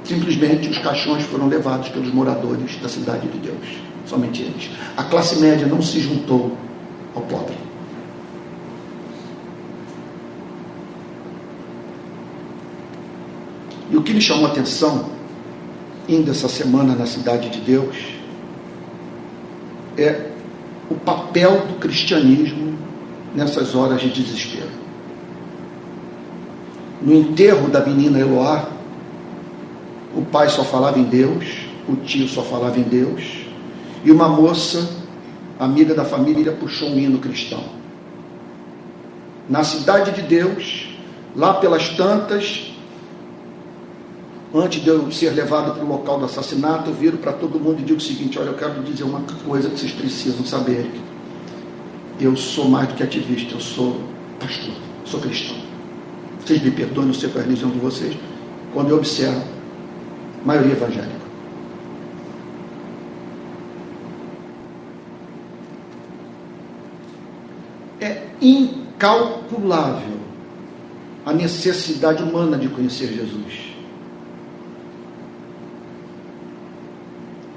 [0.05, 3.90] Simplesmente os caixões foram levados pelos moradores da cidade de Deus.
[4.11, 4.69] Somente eles.
[4.97, 6.57] A classe média não se juntou
[7.15, 7.55] ao pobre.
[13.89, 15.11] E o que me chamou a atenção,
[16.09, 17.97] indo essa semana na cidade de Deus,
[19.97, 20.27] é
[20.91, 22.77] o papel do cristianismo
[23.33, 24.71] nessas horas de desespero.
[27.01, 28.71] No enterro da menina Eloá,
[30.17, 33.40] o pai só falava em Deus, o tio só falava em Deus,
[34.05, 34.89] e uma moça,
[35.59, 37.63] amiga da família, puxou um hino cristão.
[39.49, 40.89] Na cidade de Deus,
[41.35, 42.73] lá pelas tantas,
[44.55, 47.81] antes de eu ser levado para o local do assassinato, eu viro para todo mundo
[47.81, 50.91] e digo o seguinte: olha, eu quero dizer uma coisa que vocês precisam saber.
[52.21, 54.01] Eu sou mais do que ativista, eu sou
[54.39, 55.57] pastor, sou cristão.
[56.45, 58.17] Vocês me perdoem, não sei qual é a religião de vocês,
[58.73, 59.43] quando eu observo,
[60.45, 61.21] maioria evangélica.
[68.01, 70.19] É incalculável
[71.25, 73.71] a necessidade humana de conhecer Jesus.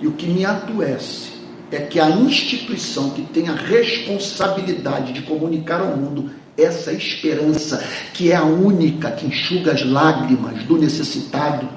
[0.02, 1.32] E o que me adoece
[1.72, 8.32] é que a instituição que tem a responsabilidade de comunicar ao mundo essa esperança, que
[8.32, 11.68] é a única que enxuga as lágrimas do necessitado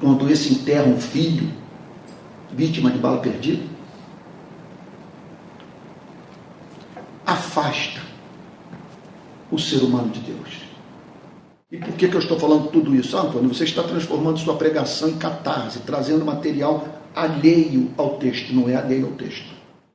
[0.00, 1.50] quando esse enterra um filho
[2.52, 3.62] vítima de bala perdida,
[7.24, 8.11] afasta
[9.52, 10.62] o ser humano de Deus.
[11.70, 13.16] E por que, que eu estou falando tudo isso?
[13.16, 18.68] Ah, Antônio, você está transformando sua pregação em catarse, trazendo material alheio ao texto, não
[18.68, 19.46] é alheio ao texto.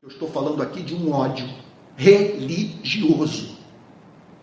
[0.01, 1.47] Eu estou falando aqui de um ódio
[1.95, 3.57] religioso,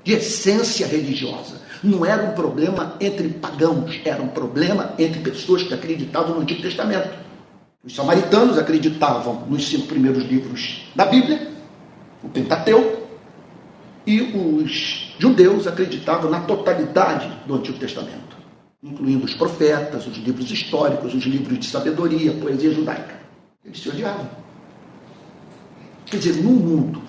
[0.03, 1.62] de essência religiosa.
[1.83, 6.62] Não era um problema entre pagãos, era um problema entre pessoas que acreditavam no Antigo
[6.62, 7.11] Testamento.
[7.85, 11.50] Os samaritanos acreditavam nos cinco primeiros livros da Bíblia,
[12.22, 13.03] o Pentateuco,
[14.06, 18.34] e os judeus acreditavam na totalidade do Antigo Testamento
[18.84, 23.14] incluindo os profetas, os livros históricos, os livros de sabedoria, poesia judaica.
[23.64, 24.28] Eles se odiavam.
[26.04, 27.02] Quer dizer, num mundo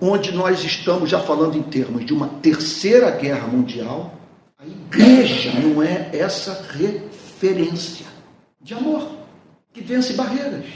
[0.00, 4.14] onde nós estamos já falando em termos de uma terceira guerra mundial,
[4.56, 8.06] a igreja não é essa referência
[8.60, 9.08] de amor
[9.72, 10.66] que vence barreiras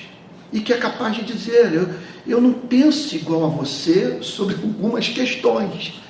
[0.53, 1.89] e que é capaz de dizer: eu,
[2.27, 6.01] eu não penso igual a você sobre algumas questões.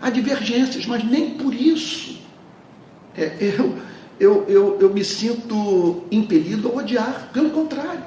[0.00, 2.14] Há divergências, mas nem por isso
[3.16, 3.78] é, eu,
[4.18, 8.04] eu, eu, eu me sinto impelido a odiar, pelo contrário.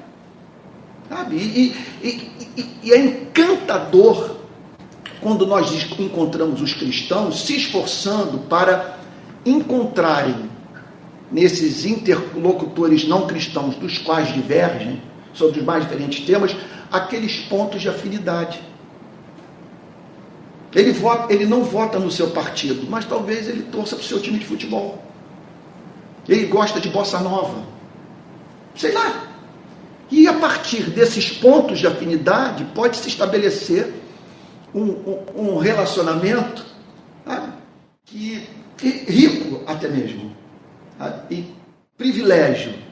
[1.09, 1.37] Sabe?
[1.37, 4.35] E, e, e, e é encantador
[5.21, 8.97] quando nós encontramos os cristãos se esforçando para
[9.45, 10.49] encontrarem
[11.31, 15.01] nesses interlocutores não cristãos dos quais divergem
[15.33, 16.55] sobre os mais diferentes temas
[16.91, 18.61] aqueles pontos de afinidade.
[20.73, 24.21] Ele, vota, ele não vota no seu partido, mas talvez ele torça para o seu
[24.21, 25.01] time de futebol.
[26.27, 27.63] Ele gosta de bossa nova.
[28.75, 29.23] Sei lá.
[30.11, 33.93] E a partir desses pontos de afinidade pode se estabelecer
[34.73, 36.65] um, um, um relacionamento
[37.25, 37.53] sabe?
[38.05, 40.35] que, que rico até mesmo.
[40.97, 41.35] Sabe?
[41.35, 41.55] E
[41.97, 42.86] privilégio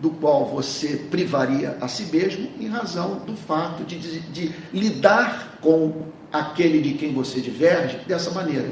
[0.00, 5.58] do qual você privaria a si mesmo em razão do fato de, de, de lidar
[5.60, 8.70] com aquele de quem você diverge dessa maneira,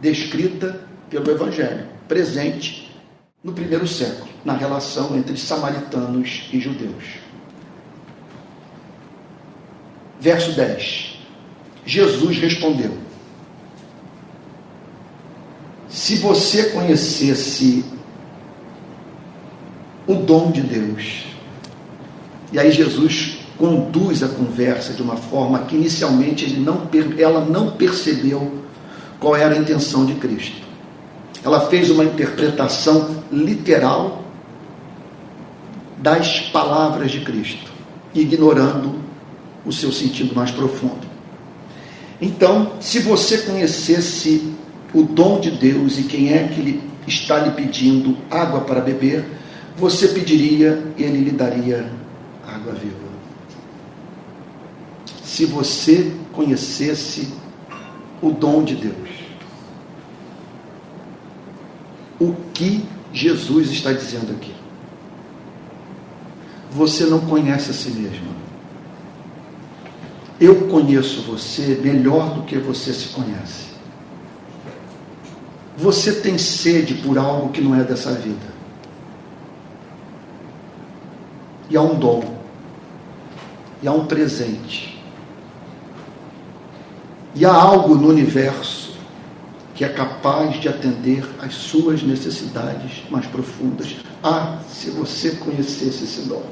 [0.00, 2.94] descrita pelo Evangelho, presente
[3.42, 7.04] no primeiro século, na relação entre samaritanos e judeus.
[10.20, 11.18] Verso 10.
[11.86, 12.96] Jesus respondeu:
[15.88, 17.84] Se você conhecesse
[20.10, 21.24] o dom de Deus,
[22.52, 26.88] e aí Jesus conduz a conversa de uma forma que inicialmente não,
[27.18, 28.60] ela não percebeu
[29.20, 30.62] qual era a intenção de Cristo.
[31.44, 34.24] ela fez uma interpretação literal
[35.98, 37.70] das palavras de Cristo,
[38.14, 38.94] ignorando
[39.64, 41.06] o seu sentido mais profundo.
[42.20, 44.52] Então, se você conhecesse
[44.92, 49.24] o dom de Deus e quem é que está lhe pedindo água para beber,
[49.80, 51.90] você pediria e ele lhe daria
[52.46, 52.96] água viva.
[55.24, 57.32] Se você conhecesse
[58.20, 59.08] o dom de Deus,
[62.20, 64.54] o que Jesus está dizendo aqui?
[66.70, 68.28] Você não conhece a si mesmo.
[70.38, 73.70] Eu conheço você melhor do que você se conhece.
[75.78, 78.49] Você tem sede por algo que não é dessa vida.
[81.70, 82.22] E há um dom.
[83.82, 85.00] E há um presente.
[87.34, 88.90] E há algo no universo
[89.74, 93.96] que é capaz de atender às suas necessidades mais profundas.
[94.22, 96.42] Ah, se você conhecesse esse dom.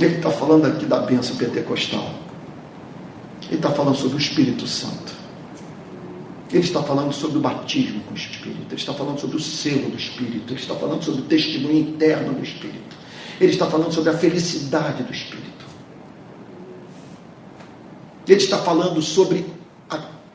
[0.00, 2.10] Ele está falando aqui da bênção pentecostal.
[3.46, 5.13] Ele está falando sobre o Espírito Santo.
[6.54, 8.66] Ele está falando sobre o batismo com o Espírito.
[8.68, 10.52] Ele está falando sobre o selo do Espírito.
[10.52, 12.96] Ele está falando sobre o testemunho interno do Espírito.
[13.40, 15.64] Ele está falando sobre a felicidade do Espírito.
[18.28, 19.44] Ele está falando sobre,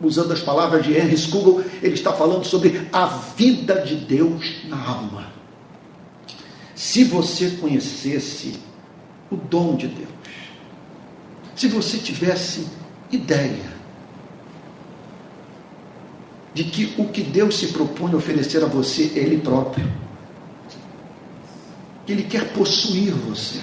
[0.02, 4.78] usando as palavras de Henry Scougal, ele está falando sobre a vida de Deus na
[4.78, 5.32] alma.
[6.76, 8.60] Se você conhecesse
[9.32, 10.10] o dom de Deus.
[11.56, 12.68] Se você tivesse
[13.10, 13.79] ideia
[16.60, 19.90] de que o que Deus se propõe oferecer a você é Ele próprio,
[22.06, 23.62] que Ele quer possuir você,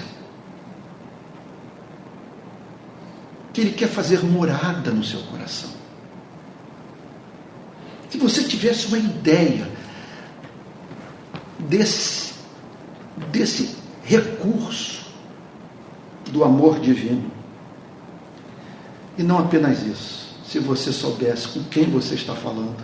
[3.53, 5.69] que Ele quer fazer morada no seu coração.
[8.09, 9.69] Se você tivesse uma ideia
[11.59, 12.33] desse,
[13.31, 15.05] desse recurso,
[16.31, 17.31] do amor divino.
[19.19, 22.75] E não apenas isso, se você soubesse com quem você está falando.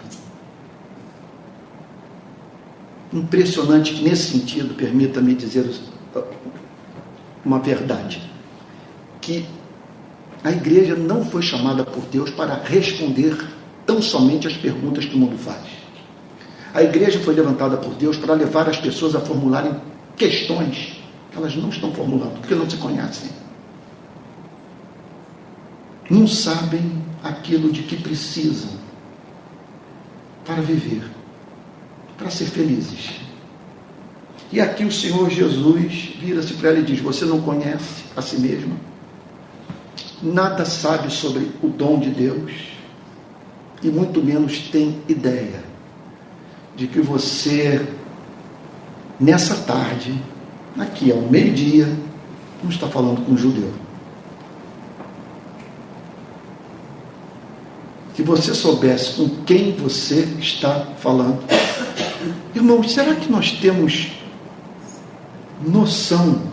[3.11, 5.69] Impressionante que, nesse sentido, permita-me dizer
[7.45, 8.21] uma verdade:
[9.21, 9.45] que
[10.43, 13.37] a igreja não foi chamada por Deus para responder
[13.85, 15.63] tão somente as perguntas que o mundo faz.
[16.73, 19.75] A igreja foi levantada por Deus para levar as pessoas a formularem
[20.17, 21.03] questões
[21.35, 23.29] elas não estão formulando, porque não se conhecem.
[26.09, 28.71] Não sabem aquilo de que precisam
[30.45, 31.03] para viver,
[32.17, 33.11] para ser felizes.
[34.51, 38.37] E aqui o Senhor Jesus vira-se para ela e diz: Você não conhece a si
[38.37, 38.77] mesmo?
[40.21, 42.51] Nada sabe sobre o dom de Deus
[43.81, 45.63] e muito menos tem ideia
[46.75, 47.85] de que você,
[49.19, 50.13] nessa tarde,
[50.79, 51.87] aqui ao meio-dia,
[52.63, 53.82] não está falando com um judeu.
[58.15, 61.43] Se você soubesse com quem você está falando.
[62.53, 64.11] Irmãos, será que nós temos
[65.65, 66.43] noção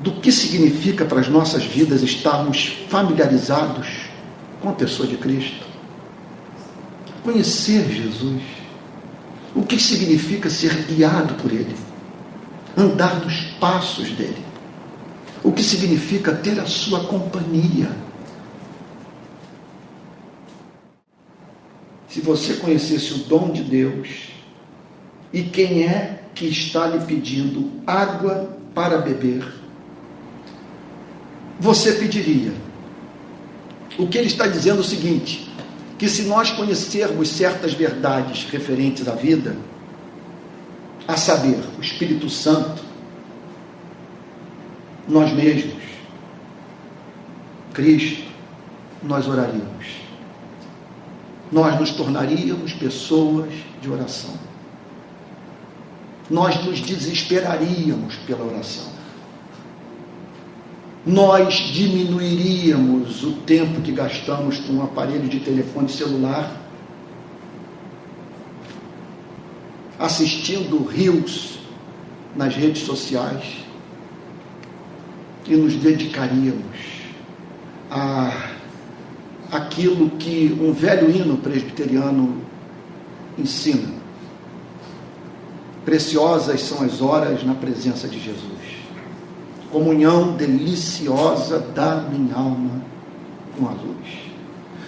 [0.00, 3.88] do que significa para as nossas vidas estarmos familiarizados
[4.60, 5.64] com a pessoa de Cristo?
[7.22, 8.42] Conhecer Jesus.
[9.54, 11.74] O que significa ser guiado por Ele?
[12.76, 14.44] andar nos passos dele.
[15.42, 17.90] O que significa ter a sua companhia.
[22.14, 24.28] Se você conhecesse o dom de Deus
[25.32, 29.44] e quem é que está lhe pedindo água para beber,
[31.58, 32.52] você pediria.
[33.98, 35.50] O que ele está dizendo é o seguinte:
[35.98, 39.56] que se nós conhecermos certas verdades referentes à vida,
[41.08, 42.80] a saber, o Espírito Santo,
[45.08, 45.82] nós mesmos,
[47.72, 48.22] Cristo,
[49.02, 50.03] nós oraríamos.
[51.54, 53.48] Nós nos tornaríamos pessoas
[53.80, 54.34] de oração.
[56.28, 58.92] Nós nos desesperaríamos pela oração.
[61.06, 66.60] Nós diminuiríamos o tempo que gastamos com um aparelho de telefone celular
[69.96, 71.60] assistindo rios
[72.34, 73.44] nas redes sociais
[75.46, 76.78] e nos dedicaríamos
[77.88, 78.54] a
[79.54, 82.38] aquilo que um velho hino presbiteriano
[83.38, 83.94] ensina.
[85.84, 88.42] Preciosas são as horas na presença de Jesus.
[89.70, 92.82] Comunhão deliciosa da minha alma
[93.56, 94.24] com a luz.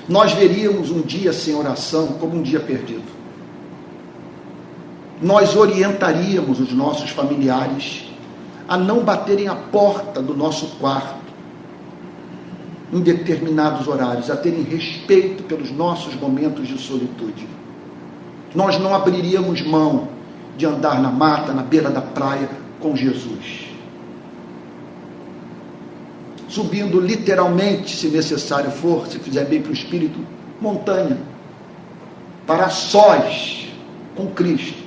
[0.08, 3.16] nós veríamos um dia sem oração como um dia perdido.
[5.22, 8.04] Nós orientaríamos os nossos familiares
[8.68, 11.25] a não baterem a porta do nosso quarto
[12.96, 17.46] em determinados horários, a terem respeito pelos nossos momentos de solitude.
[18.54, 20.08] Nós não abriríamos mão
[20.56, 22.48] de andar na mata, na beira da praia
[22.80, 23.66] com Jesus.
[26.48, 30.18] Subindo literalmente, se necessário for, se fizer bem para o espírito,
[30.58, 31.18] montanha,
[32.46, 33.68] para sós
[34.14, 34.82] com Cristo,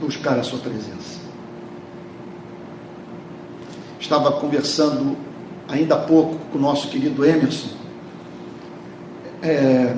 [0.00, 1.18] buscar a sua presença.
[3.98, 5.16] Estava conversando
[5.68, 7.68] ainda há pouco com o nosso querido Emerson,
[9.42, 9.94] é,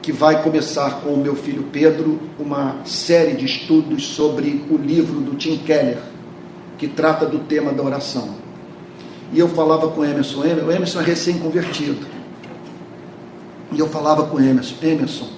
[0.00, 5.20] que vai começar com o meu filho Pedro uma série de estudos sobre o livro
[5.20, 5.98] do Tim Keller,
[6.78, 8.36] que trata do tema da oração.
[9.32, 12.06] E eu falava com o Emerson, o Emerson é recém-convertido.
[13.70, 15.28] E eu falava com o Emerson, Emerson,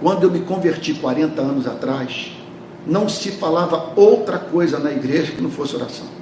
[0.00, 2.32] quando eu me converti 40 anos atrás,
[2.86, 6.21] não se falava outra coisa na igreja que não fosse oração.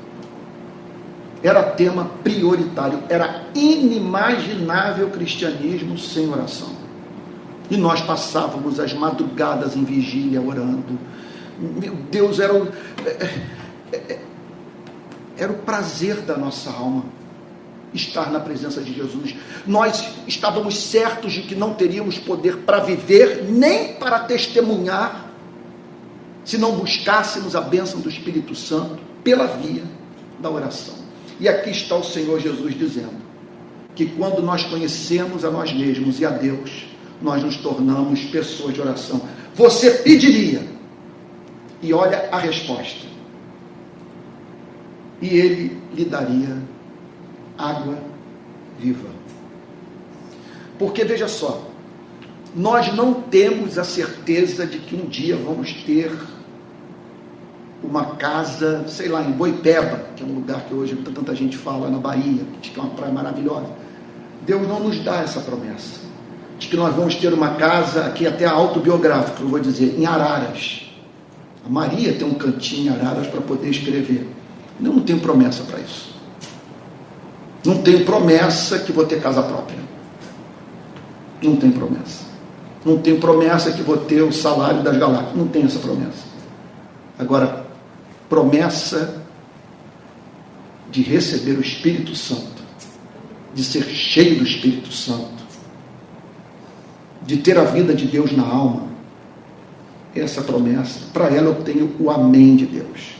[1.43, 6.69] Era tema prioritário, era inimaginável cristianismo sem oração.
[7.71, 10.99] E nós passávamos as madrugadas em vigília orando.
[11.59, 12.69] Meu Deus, era o,
[13.07, 13.11] é,
[13.93, 14.21] é, é,
[15.39, 17.05] era o prazer da nossa alma
[17.95, 19.35] estar na presença de Jesus.
[19.67, 25.31] Nós estávamos certos de que não teríamos poder para viver, nem para testemunhar,
[26.45, 29.83] se não buscássemos a bênção do Espírito Santo pela via
[30.39, 30.95] da oração.
[31.41, 33.19] E aqui está o Senhor Jesus dizendo
[33.95, 36.87] que quando nós conhecemos a nós mesmos e a Deus,
[37.21, 39.23] nós nos tornamos pessoas de oração.
[39.55, 40.63] Você pediria,
[41.83, 43.07] e olha a resposta,
[45.21, 46.59] e ele lhe daria
[47.57, 47.99] água
[48.79, 49.09] viva.
[50.79, 51.67] Porque veja só,
[52.55, 56.11] nós não temos a certeza de que um dia vamos ter
[57.83, 61.89] uma casa, sei lá, em Boipeba, que é um lugar que hoje tanta gente fala
[61.89, 63.69] na Bahia, que é uma praia maravilhosa.
[64.47, 66.01] Deus não nos dá essa promessa
[66.59, 70.83] de que nós vamos ter uma casa, aqui até autobiográfica, eu vou dizer, em Araras.
[71.65, 74.29] A Maria tem um cantinho em Araras para poder escrever.
[74.79, 76.15] Eu não tenho promessa para isso.
[77.65, 79.79] Não tenho promessa que vou ter casa própria.
[81.43, 82.25] Não tenho promessa.
[82.85, 85.35] Não tenho promessa que vou ter o salário das galáxias.
[85.35, 86.25] Não tenho essa promessa.
[87.19, 87.67] Agora,
[88.31, 89.23] promessa
[90.89, 92.63] de receber o Espírito Santo,
[93.53, 95.45] de ser cheio do Espírito Santo,
[97.23, 98.89] de ter a vida de Deus na alma,
[100.15, 103.17] essa promessa, para ela eu tenho o Amém de Deus.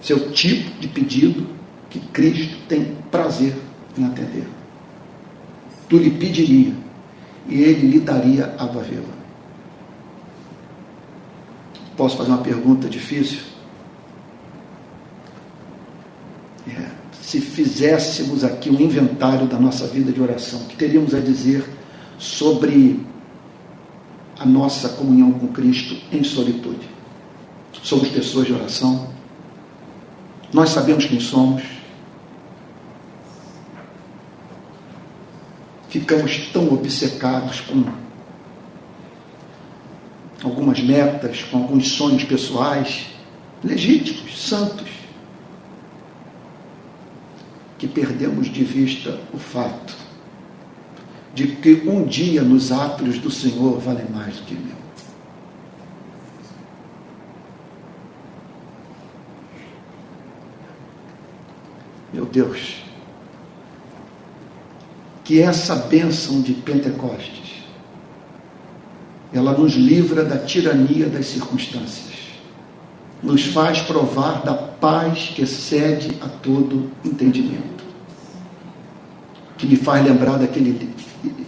[0.00, 1.46] Seu tipo de pedido
[1.90, 3.54] que Cristo tem prazer
[3.96, 4.46] em atender.
[5.88, 6.74] Tu lhe pediria
[7.48, 9.19] e ele lhe daria água viva.
[12.00, 13.40] Posso fazer uma pergunta difícil?
[16.66, 16.86] É,
[17.20, 21.62] se fizéssemos aqui um inventário da nossa vida de oração, o que teríamos a dizer
[22.18, 23.04] sobre
[24.38, 26.88] a nossa comunhão com Cristo em solitude.
[27.82, 29.10] Somos pessoas de oração.
[30.54, 31.64] Nós sabemos quem somos.
[35.90, 37.84] Ficamos tão obcecados com
[40.50, 43.06] algumas metas, com alguns sonhos pessoais,
[43.62, 44.88] legítimos, santos,
[47.78, 49.96] que perdemos de vista o fato
[51.34, 54.80] de que um dia nos átrios do Senhor vale mais do que mil.
[62.12, 62.82] Meu Deus,
[65.24, 67.49] que essa bênção de Pentecostes,
[69.32, 72.10] ela nos livra da tirania das circunstâncias,
[73.22, 77.84] nos faz provar da paz que excede a todo entendimento,
[79.56, 80.90] que me faz lembrar daquele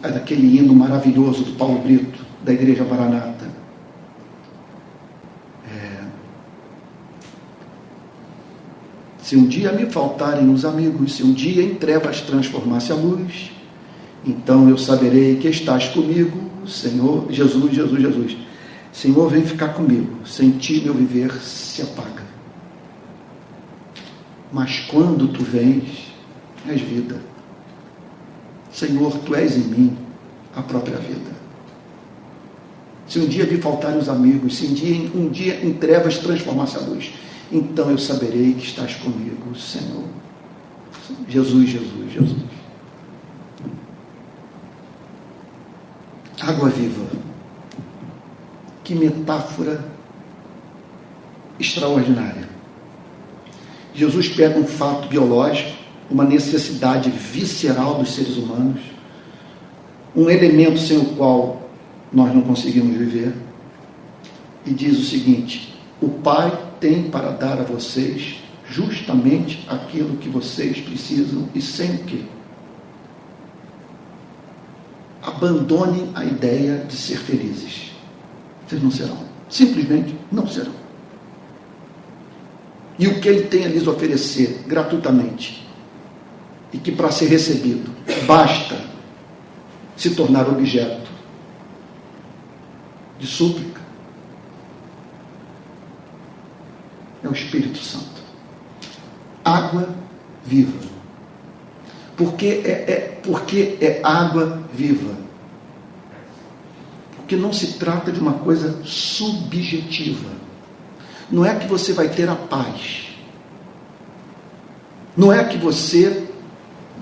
[0.01, 3.47] daquele hino maravilhoso do Paulo Brito, da Igreja Maranata.
[5.67, 6.05] É,
[9.23, 13.51] se um dia me faltarem os amigos, se um dia em trevas transformasse a luz,
[14.27, 18.37] então eu saberei que estás comigo, Senhor, Jesus, Jesus, Jesus.
[18.93, 22.23] Senhor, vem ficar comigo, sem ti meu viver se apaga.
[24.53, 26.13] Mas quando tu vens,
[26.69, 27.33] és vida
[28.73, 29.97] Senhor, tu és em mim
[30.57, 31.31] a própria vida.
[33.07, 36.79] Se um dia me faltarem os amigos, se um dia, um dia em trevas transformasse
[36.79, 37.13] a luz,
[37.53, 40.05] então eu saberei que estás comigo, Senhor.
[41.29, 42.52] Jesus, Jesus, Jesus.
[46.63, 47.05] Água viva.
[48.85, 49.85] Que metáfora
[51.59, 52.49] extraordinária.
[53.93, 55.77] Jesus pega um fato biológico,
[56.11, 58.81] uma necessidade visceral dos seres humanos,
[60.15, 61.69] um elemento sem o qual
[62.13, 63.35] nós não conseguimos viver,
[64.65, 68.37] e diz o seguinte: o Pai tem para dar a vocês
[68.69, 72.25] justamente aquilo que vocês precisam e sem o que?
[75.43, 77.91] Abandonem a ideia de ser felizes.
[78.65, 79.19] Vocês não serão.
[79.49, 80.73] Simplesmente não serão.
[82.97, 85.67] E o que ele tem a lhes oferecer gratuitamente,
[86.73, 87.91] e que para ser recebido
[88.25, 88.79] basta
[89.97, 91.11] se tornar objeto
[93.19, 93.81] de súplica,
[97.25, 98.23] é o Espírito Santo
[99.45, 99.89] água
[100.45, 100.79] viva.
[102.17, 105.22] Porque é, é, porque é água viva.
[107.33, 110.29] Porque não se trata de uma coisa subjetiva.
[111.31, 113.07] Não é que você vai ter a paz.
[115.17, 116.29] Não é que você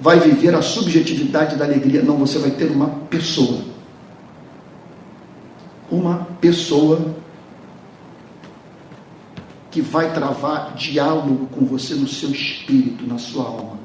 [0.01, 2.01] vai viver a subjetividade da alegria.
[2.01, 3.61] Não, você vai ter uma pessoa.
[5.91, 7.17] Uma pessoa
[9.69, 13.81] que vai travar diálogo com você no seu espírito, na sua alma,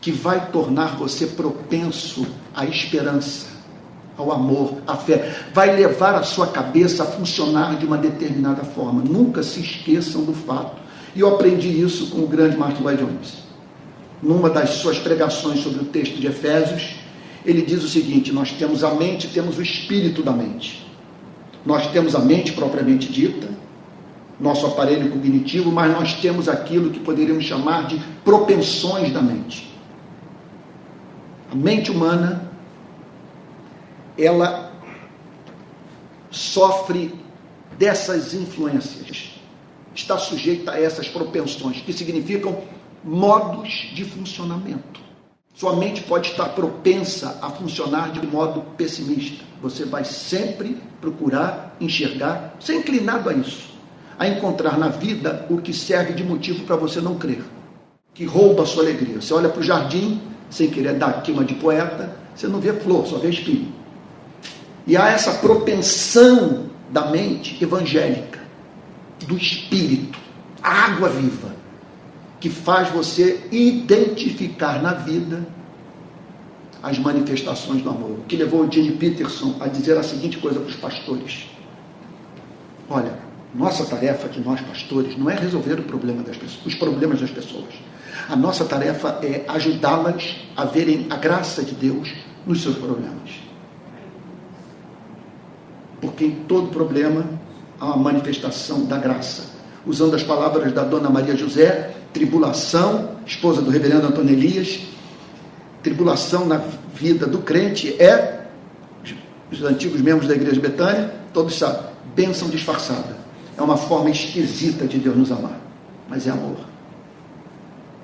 [0.00, 3.51] que vai tornar você propenso à esperança,
[4.16, 9.02] ao amor, à fé, vai levar a sua cabeça a funcionar de uma determinada forma.
[9.02, 10.80] Nunca se esqueçam do fato.
[11.14, 13.42] E eu aprendi isso com o grande Martin Lloyd Jones.
[14.22, 16.94] Numa das suas pregações sobre o texto de Efésios,
[17.44, 20.86] ele diz o seguinte: nós temos a mente, temos o espírito da mente.
[21.64, 23.48] Nós temos a mente propriamente dita,
[24.38, 29.72] nosso aparelho cognitivo, mas nós temos aquilo que poderíamos chamar de propensões da mente.
[31.50, 32.50] A mente humana,
[34.16, 34.72] ela
[36.30, 37.14] sofre
[37.78, 39.34] dessas influências,
[39.94, 42.62] está sujeita a essas propensões, que significam
[43.04, 45.00] modos de funcionamento.
[45.54, 49.44] Sua mente pode estar propensa a funcionar de modo pessimista.
[49.60, 53.72] Você vai sempre procurar enxergar, ser inclinado a isso
[54.22, 57.42] a encontrar na vida o que serve de motivo para você não crer,
[58.14, 59.20] que rouba a sua alegria.
[59.20, 63.04] Você olha para o jardim, sem querer dar queima de poeta, você não vê flor,
[63.04, 63.72] só vê espinho.
[64.86, 68.40] E há essa propensão da mente evangélica,
[69.26, 70.18] do espírito,
[70.62, 71.54] a água viva,
[72.40, 75.46] que faz você identificar na vida
[76.82, 78.10] as manifestações do amor.
[78.10, 81.48] O que levou o Gene Peterson a dizer a seguinte coisa para os pastores:
[82.90, 83.16] Olha,
[83.54, 87.30] nossa tarefa de nós pastores não é resolver o problema das pessoas, os problemas das
[87.30, 87.72] pessoas.
[88.28, 92.12] A nossa tarefa é ajudá-las a verem a graça de Deus
[92.46, 93.41] nos seus problemas.
[96.02, 97.24] Porque em todo problema
[97.80, 99.52] há uma manifestação da graça.
[99.86, 104.80] Usando as palavras da dona Maria José, tribulação, esposa do reverendo Antônio Elias,
[105.82, 106.60] tribulação na
[106.94, 108.46] vida do crente é,
[109.50, 113.16] os antigos membros da igreja Betânia, todos sabem, bênção disfarçada.
[113.56, 115.60] É uma forma esquisita de Deus nos amar,
[116.08, 116.56] mas é amor.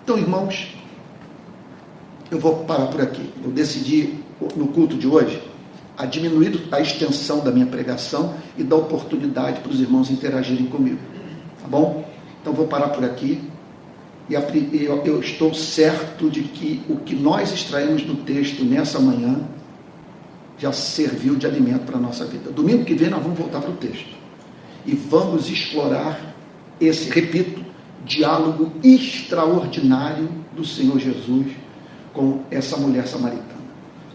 [0.05, 0.77] Então, irmãos,
[2.31, 3.33] eu vou parar por aqui.
[3.43, 4.15] Eu decidi,
[4.55, 5.43] no culto de hoje,
[5.99, 11.01] a diminuir a extensão da minha pregação e dar oportunidade para os irmãos interagirem comigo.
[11.61, 12.09] Tá bom?
[12.41, 13.41] Então, vou parar por aqui.
[14.31, 19.41] E eu estou certo de que o que nós extraímos do texto nessa manhã
[20.59, 22.51] já serviu de alimento para a nossa vida.
[22.51, 24.17] Domingo que vem nós vamos voltar para o texto
[24.85, 26.35] e vamos explorar
[26.81, 27.65] esse, repito,
[28.05, 31.47] diálogo extraordinário do Senhor Jesus
[32.13, 33.48] com essa mulher samaritana.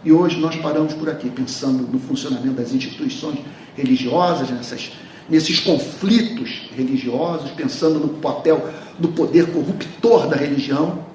[0.03, 3.39] E hoje nós paramos por aqui, pensando no funcionamento das instituições
[3.75, 4.91] religiosas, nessas,
[5.29, 11.05] nesses conflitos religiosos, pensando no papel do poder corruptor da religião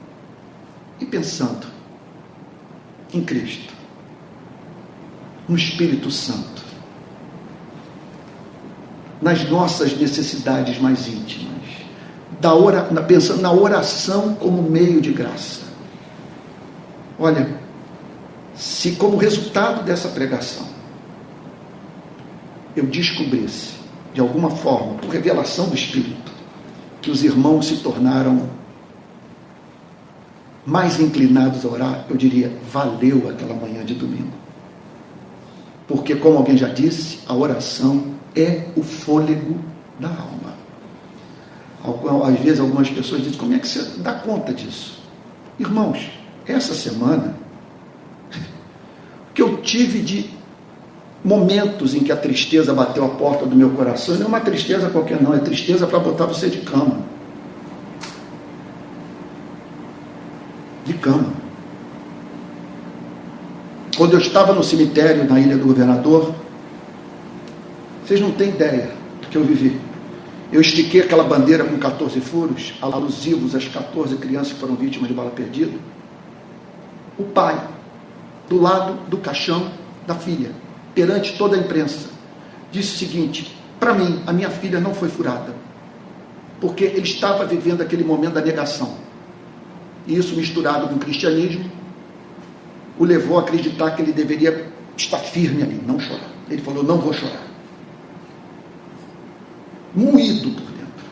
[1.01, 1.67] e pensando
[3.13, 3.73] em Cristo,
[5.49, 6.69] no Espírito Santo
[9.21, 11.49] nas nossas necessidades mais íntimas,
[12.41, 15.63] da ora, pensando na oração como meio de graça.
[17.19, 17.49] Olha,
[18.59, 20.67] se como resultado dessa pregação
[22.75, 23.75] eu descobrisse,
[24.13, 26.33] de alguma forma, por revelação do Espírito,
[27.01, 28.49] que os irmãos se tornaram
[30.67, 34.33] mais inclinados a orar, eu diria, valeu aquela manhã de domingo.
[35.87, 39.59] Porque, como alguém já disse, a oração é o fôlego
[39.99, 40.59] da alma.
[42.27, 45.01] Às vezes algumas pessoas dizem, como é que você dá conta disso?
[45.59, 46.11] Irmãos,
[46.47, 47.35] essa semana,
[49.39, 50.29] que eu tive de
[51.25, 54.17] momentos em que a tristeza bateu a porta do meu coração.
[54.17, 56.99] Não é uma tristeza qualquer, não, é tristeza para botar você de cama.
[60.85, 61.33] De cama.
[63.97, 66.35] Quando eu estava no cemitério na Ilha do Governador,
[68.05, 68.91] vocês não têm ideia
[69.23, 69.79] do que eu vivi.
[70.51, 75.15] Eu estiquei aquela bandeira com 14 furos, alusivos às 14 crianças que foram vítimas de
[75.15, 75.79] bala perdida.
[77.17, 77.78] O pai,
[78.49, 79.71] do lado do caixão
[80.07, 80.51] da filha,
[80.95, 82.09] perante toda a imprensa,
[82.71, 85.55] disse o seguinte: para mim, a minha filha não foi furada,
[86.61, 88.97] porque ele estava vivendo aquele momento da negação.
[90.07, 91.71] E isso, misturado com o cristianismo,
[92.99, 96.31] o levou a acreditar que ele deveria estar firme ali, não chorar.
[96.49, 97.49] Ele falou: não vou chorar
[99.95, 101.05] moído por dentro.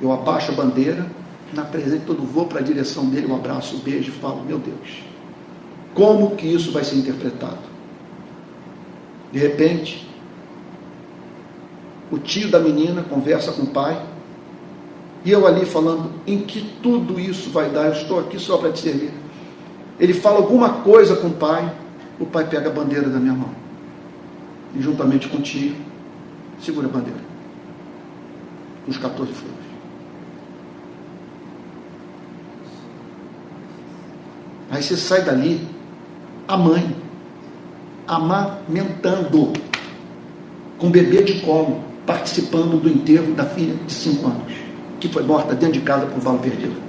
[0.00, 1.06] Eu abaixo a bandeira,
[1.52, 5.02] na presença todo vou para a direção dele, um abraço, um beijo, falo, meu Deus,
[5.94, 7.58] como que isso vai ser interpretado?
[9.32, 10.08] De repente,
[12.10, 14.00] o tio da menina conversa com o pai,
[15.24, 17.86] e eu ali falando, em que tudo isso vai dar?
[17.86, 19.12] Eu estou aqui só para te servir.
[19.98, 21.70] Ele fala alguma coisa com o pai,
[22.18, 23.50] o pai pega a bandeira da minha mão.
[24.74, 25.74] E juntamente com o tio,
[26.60, 27.20] segura a bandeira.
[28.86, 29.57] Os 14 furos.
[34.70, 35.66] Aí você sai dali,
[36.46, 36.96] a mãe,
[38.06, 39.52] amamentando,
[40.78, 44.52] com bebê de colo, participando do enterro da filha de 5 anos,
[45.00, 46.88] que foi morta dentro de casa por bala perdida.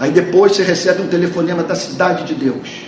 [0.00, 2.86] Aí depois você recebe um telefonema da cidade de Deus.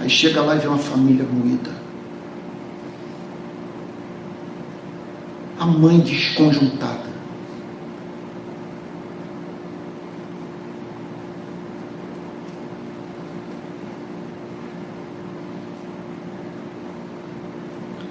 [0.00, 1.70] Aí chega lá e vê uma família moída.
[5.60, 7.07] A mãe desconjuntada.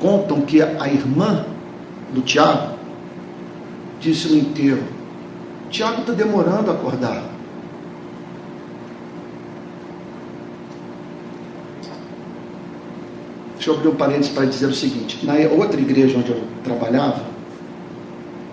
[0.08, 1.46] Contam que a irmã
[2.14, 2.78] do Tiago
[4.00, 4.84] disse no enterro:
[5.70, 7.26] Tiago está demorando a acordar.
[13.56, 17.26] Deixa eu abrir um parênteses para dizer o seguinte: na outra igreja onde eu trabalhava,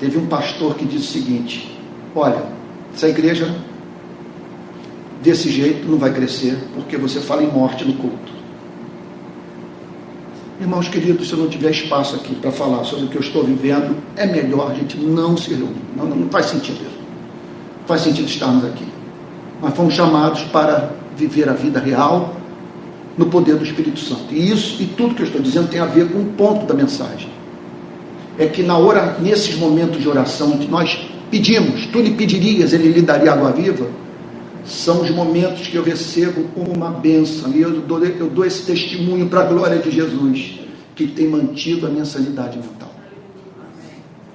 [0.01, 1.81] teve um pastor que disse o seguinte:
[2.17, 2.43] Olha,
[2.93, 3.55] essa igreja
[5.23, 8.44] desse jeito não vai crescer, porque você fala em morte no culto.
[10.61, 13.43] Irmãos queridos, se eu não tiver espaço aqui para falar sobre o que eu estou
[13.43, 15.75] vivendo, é melhor a gente não se reunir.
[15.97, 16.99] Não, não, não faz sentido isso.
[17.81, 18.87] Não faz sentido estarmos aqui.
[19.61, 22.37] Nós fomos chamados para viver a vida real
[23.19, 24.33] no poder do Espírito Santo.
[24.33, 26.75] E isso e tudo que eu estou dizendo tem a ver com o ponto da
[26.75, 27.29] mensagem.
[28.39, 30.99] É que na hora, nesses momentos de oração que nós
[31.33, 33.87] pedimos, tu lhe pedirias, ele lhe daria água viva,
[34.65, 37.53] são os momentos que eu recebo uma bênção.
[37.53, 40.61] E eu dou, eu dou esse testemunho para a glória de Jesus,
[40.95, 42.93] que tem mantido a minha sanidade mental.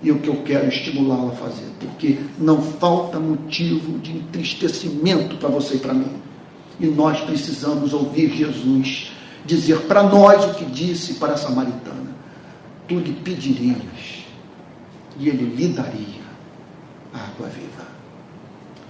[0.01, 5.49] E o que eu quero estimulá-la a fazer, porque não falta motivo de entristecimento para
[5.49, 6.19] você e para mim
[6.79, 9.11] e nós precisamos ouvir Jesus
[9.45, 12.15] dizer para nós o que disse para a samaritana:
[12.87, 14.23] Tu lhe pedirias
[15.19, 16.23] e ele lhe daria
[17.13, 17.88] a água viva.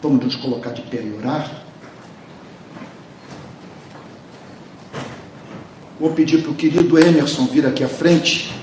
[0.02, 1.64] Vamos nos colocar de pé e orar.
[6.00, 8.54] Vou pedir para o querido Emerson vir aqui à frente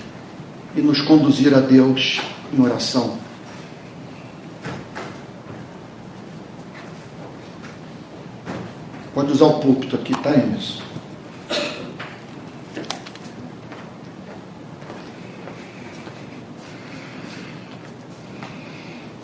[0.74, 2.20] e nos conduzir a Deus
[2.52, 3.18] em oração.
[9.12, 10.82] Pode usar o púlpito aqui, tá, Emerson?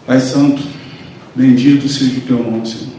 [0.07, 0.63] Pai Santo,
[1.35, 2.93] bendito seja o teu nome, Senhor.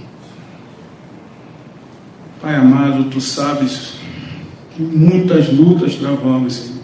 [2.42, 3.94] Pai amado, tu sabes
[4.76, 6.82] que muitas lutas travamos, Senhor,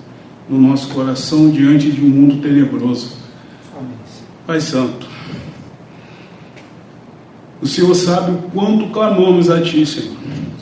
[0.49, 3.17] no nosso coração diante de um mundo tenebroso.
[4.47, 5.07] Pai Santo,
[7.61, 10.15] o Senhor sabe o quanto clamamos a Ti, Senhor.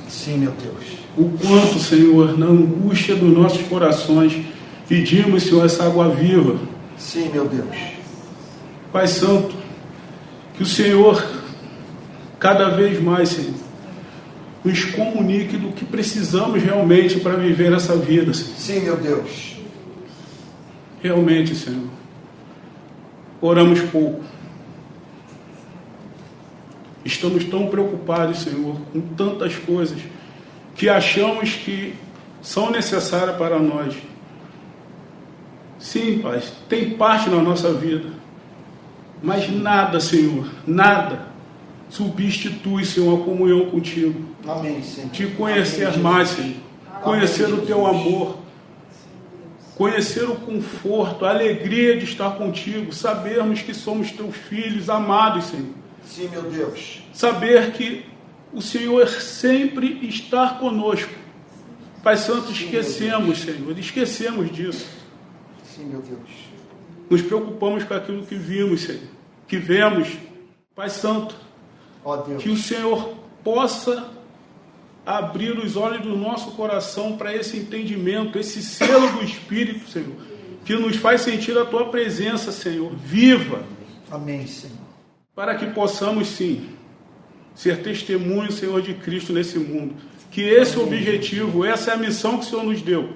[0.09, 0.77] Sim, meu Deus.
[1.15, 4.33] O quanto, Senhor, na angústia dos nossos corações,
[4.87, 6.59] pedimos, Senhor, essa água viva.
[6.97, 7.75] Sim, meu Deus.
[8.91, 9.55] Pai Santo,
[10.57, 11.25] que o Senhor,
[12.39, 13.53] cada vez mais, Senhor,
[14.65, 18.57] nos comunique do que precisamos realmente para viver essa vida, Senhor.
[18.57, 19.55] Sim, meu Deus.
[21.01, 21.87] Realmente, Senhor.
[23.39, 24.23] Oramos pouco
[27.07, 29.97] Estamos tão preocupados, Senhor, com tantas coisas
[30.75, 31.95] que achamos que
[32.41, 33.95] são necessárias para nós.
[35.79, 38.09] Sim, Pai, tem parte na nossa vida,
[39.21, 41.27] mas nada, Senhor, nada
[41.89, 44.29] substitui, Senhor, a comunhão contigo.
[44.47, 45.09] Amém, Senhor.
[45.11, 46.45] Te conhecer Amém, mais, Jesus.
[46.45, 47.01] Senhor.
[47.01, 48.01] Conhecer Amém, o teu Jesus.
[48.01, 48.37] amor.
[49.75, 52.91] Conhecer o conforto, a alegria de estar contigo.
[52.91, 55.67] Sabermos que somos teus filhos amados, Senhor.
[56.03, 57.03] Sim, meu Deus.
[57.13, 58.05] Saber que
[58.51, 61.13] o Senhor sempre está conosco.
[62.01, 64.87] Pai Santo, Sim, esquecemos, Senhor, esquecemos disso.
[65.63, 66.46] Sim, meu Deus.
[67.09, 69.01] Nos preocupamos com aquilo que vimos, Senhor,
[69.47, 70.09] que vemos.
[70.75, 71.35] Pai Santo,
[72.27, 72.43] Deus.
[72.43, 74.09] que o Senhor possa
[75.05, 80.13] abrir os olhos do nosso coração para esse entendimento, esse selo do Espírito, Senhor,
[80.65, 83.63] que nos faz sentir a tua presença, Senhor, viva,
[84.11, 84.75] Amém, Senhor.
[85.33, 86.69] para que possamos sim
[87.55, 89.95] ser testemunho, Senhor, de Cristo nesse mundo.
[90.29, 93.09] Que esse é o objetivo, essa é a missão que o Senhor nos deu.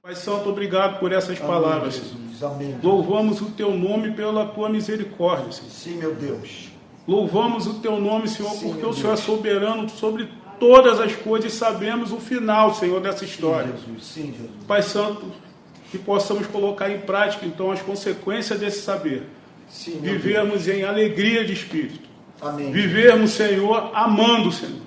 [0.00, 0.14] Pai.
[0.14, 1.96] Santo, obrigado por essas palavras.
[1.96, 2.20] Amém, Senhor.
[2.20, 2.31] Jesus.
[2.42, 2.76] Amém.
[2.82, 5.70] Louvamos o teu nome pela tua misericórdia, Senhor.
[5.70, 6.68] Sim, meu Deus.
[7.06, 9.20] Louvamos o teu nome, Senhor, Sim, porque o Senhor é Deus.
[9.20, 10.28] soberano sobre
[10.60, 13.72] todas as coisas e sabemos o final, Senhor, dessa história.
[13.72, 14.04] Sim, Jesus.
[14.04, 14.50] Sim, Jesus.
[14.66, 15.26] Pai Santo,
[15.90, 19.24] que possamos colocar em prática, então, as consequências desse saber.
[19.68, 22.08] Sim, Vivermos em alegria de espírito.
[22.40, 22.54] Deus.
[22.54, 22.70] Amém.
[22.70, 24.82] Vivermos, Senhor, amando, Senhor.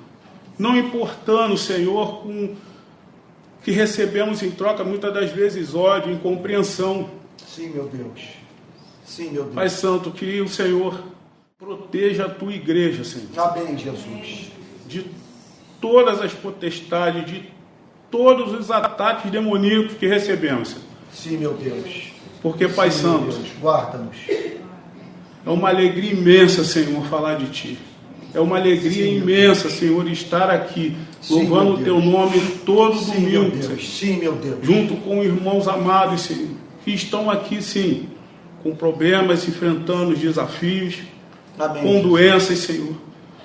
[0.57, 2.57] Não importando, Senhor, com o
[3.63, 7.09] que recebemos em troca, muitas das vezes ódio, incompreensão.
[7.55, 8.21] Sim, meu Deus.
[9.05, 9.55] Sim, meu Deus.
[9.55, 11.01] Pai Santo, que o Senhor
[11.57, 13.27] proteja a tua igreja, Senhor.
[13.37, 14.51] Amém, Jesus.
[14.87, 15.05] de
[15.79, 17.49] todas as potestades, de
[18.11, 20.69] todos os ataques demoníacos que recebemos.
[20.69, 20.81] Senhor.
[21.13, 22.07] Sim, meu Deus.
[22.41, 23.49] Porque, Pai Sim, meu Santo.
[23.61, 24.17] Guarda-nos.
[24.27, 27.79] é uma alegria imensa, Senhor, falar de Ti.
[28.33, 32.41] É uma alegria Sim, meu imensa, Senhor, estar aqui, Sim, louvando meu o Teu nome
[32.65, 33.75] todo Sim, meu domingo, Senhor.
[33.77, 33.97] Deus.
[33.97, 34.57] Sim, meu Deus.
[34.61, 36.49] junto com irmãos amados, Senhor,
[36.85, 38.07] que estão aqui, sim,
[38.61, 40.99] com problemas, enfrentando os desafios,
[41.57, 41.81] Amém.
[41.81, 42.95] com doenças, Senhor,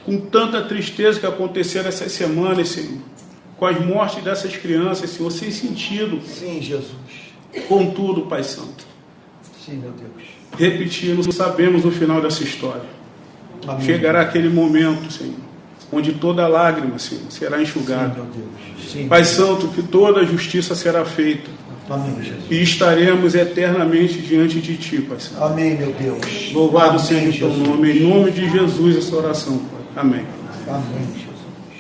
[0.05, 2.99] com tanta tristeza que aconteceram essas semanas, Senhor,
[3.57, 6.21] com as mortes dessas crianças, Senhor, sem sentido.
[6.27, 6.93] Sim, Jesus.
[7.67, 8.87] Contudo, Pai Santo,
[9.65, 10.29] Sim, meu Deus.
[10.59, 13.01] repetindo, sabemos o final dessa história.
[13.67, 13.85] Amém.
[13.87, 15.35] Chegará aquele momento, Senhor,
[15.91, 18.23] onde toda lágrima, Senhor, será Sim, enxugada.
[18.35, 18.91] Deus.
[18.93, 19.09] Sim.
[19.09, 21.60] Pai Santo, que toda justiça será feita
[21.91, 22.45] Amém, Jesus.
[22.49, 25.43] e estaremos eternamente diante de Ti, Pai Santo.
[25.43, 26.53] Amém, meu Deus.
[26.53, 30.05] Louvado Amém, seja o Teu nome, em nome de Jesus, essa oração, Pai.
[30.05, 30.25] Amém.
[30.69, 31.30] Amém.